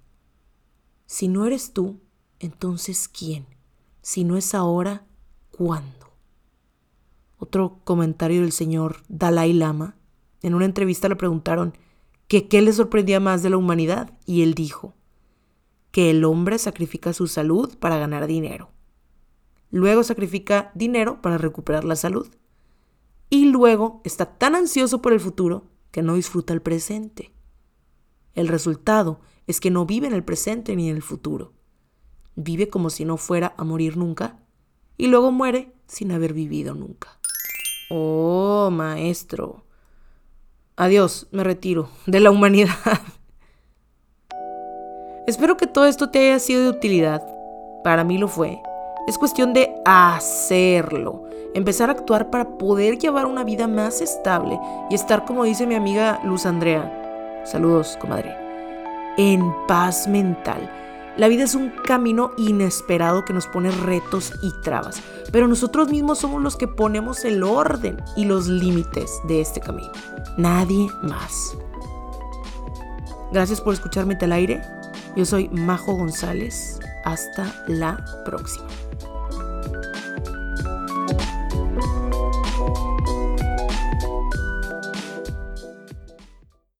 Si 1.07 1.29
no 1.29 1.47
eres 1.47 1.73
tú, 1.73 2.01
entonces 2.40 3.09
¿quién? 3.09 3.47
Si 4.03 4.25
no 4.25 4.37
es 4.37 4.55
ahora, 4.55 5.07
¿cuándo? 5.51 6.12
Otro 7.38 7.81
comentario 7.85 8.42
del 8.42 8.53
señor 8.53 9.03
Dalai 9.09 9.53
Lama. 9.53 9.97
En 10.42 10.55
una 10.55 10.64
entrevista 10.64 11.09
le 11.09 11.16
preguntaron 11.16 11.77
qué 12.29 12.47
le 12.61 12.73
sorprendía 12.73 13.21
más 13.21 13.42
de 13.42 13.51
la 13.51 13.57
humanidad 13.57 14.12
y 14.27 14.42
él 14.42 14.55
dijo 14.55 14.95
que 15.90 16.11
el 16.11 16.25
hombre 16.25 16.59
sacrifica 16.59 17.12
su 17.12 17.27
salud 17.27 17.79
para 17.79 17.99
ganar 17.99 18.27
dinero. 18.27 18.71
Luego 19.71 20.03
sacrifica 20.03 20.71
dinero 20.75 21.23
para 21.23 21.38
recuperar 21.38 21.85
la 21.85 21.97
salud. 21.97 22.29
Y 23.31 23.47
luego 23.47 24.01
está 24.05 24.37
tan 24.38 24.55
ansioso 24.55 25.03
por 25.03 25.12
el 25.12 25.21
futuro 25.21 25.71
que 25.90 26.03
no 26.03 26.14
disfruta 26.14 26.53
el 26.53 26.62
presente. 26.62 27.33
El 28.35 28.49
resultado 28.49 29.21
es 29.47 29.61
que 29.61 29.71
no 29.71 29.87
vive 29.87 30.07
en 30.07 30.15
el 30.15 30.25
presente 30.25 30.77
ni 30.77 30.91
en 30.91 30.97
el 30.97 31.03
futuro. 31.03 31.53
Vive 32.35 32.69
como 32.69 32.91
si 32.91 33.05
no 33.05 33.17
fuera 33.17 33.55
a 33.57 33.65
morir 33.65 33.97
nunca 33.97 34.39
y 34.97 35.07
luego 35.07 35.33
muere 35.33 35.73
sin 35.87 36.13
haber 36.13 36.33
vivido 36.33 36.75
nunca. 36.75 37.19
Oh, 37.91 38.71
maestro. 38.71 39.65
Adiós, 40.77 41.29
me 41.31 41.45
retiro 41.45 41.89
de 42.07 42.21
la 42.21 42.31
humanidad. 42.31 42.75
Espero 45.27 45.57
que 45.57 45.67
todo 45.67 45.87
esto 45.87 46.11
te 46.11 46.19
haya 46.19 46.39
sido 46.39 46.63
de 46.63 46.71
utilidad. 46.71 47.23
Para 47.83 48.05
mí 48.05 48.19
lo 48.19 48.29
fue. 48.29 48.61
Es 49.07 49.19
cuestión 49.19 49.55
de 49.55 49.75
hacerlo. 49.85 51.25
Empezar 51.55 51.89
a 51.89 51.93
actuar 51.93 52.31
para 52.31 52.59
poder 52.59 52.99
llevar 52.99 53.27
una 53.27 53.45
vida 53.45 53.67
más 53.67 54.03
estable 54.03 54.59
y 54.91 54.95
estar, 54.95 55.25
como 55.25 55.45
dice 55.45 55.67
mi 55.67 55.75
amiga 55.75 56.21
Luz 56.25 56.45
Andrea. 56.45 57.43
Saludos, 57.47 57.97
comadre 58.01 58.46
en 59.17 59.53
paz 59.67 60.09
mental. 60.09 60.71
La 61.17 61.29
vida 61.29 61.45
es 61.45 61.55
un 61.55 61.71
camino 61.71 62.33
inesperado 62.37 63.25
que 63.25 63.33
nos 63.33 63.47
pone 63.47 63.71
retos 63.71 64.33
y 64.43 64.53
trabas, 64.63 65.03
pero 65.33 65.49
nosotros 65.49 65.89
mismos 65.89 66.19
somos 66.19 66.43
los 66.43 66.57
que 66.57 66.69
ponemos 66.69 67.25
el 67.25 67.43
orden 67.43 68.03
y 68.17 68.27
los 68.27 68.49
límites 68.49 69.11
de 69.27 69.41
este 69.41 69.61
camino. 69.61 69.93
Nadie 70.37 70.89
más. 71.03 71.57
Gracias 73.33 73.61
por 73.61 73.73
escucharme 73.73 74.19
al 74.21 74.33
aire. 74.33 74.63
Yo 75.17 75.25
soy 75.25 75.49
Majo 75.49 75.95
González. 75.95 76.79
Hasta 77.05 77.65
la 77.67 78.05
próxima. 78.25 78.67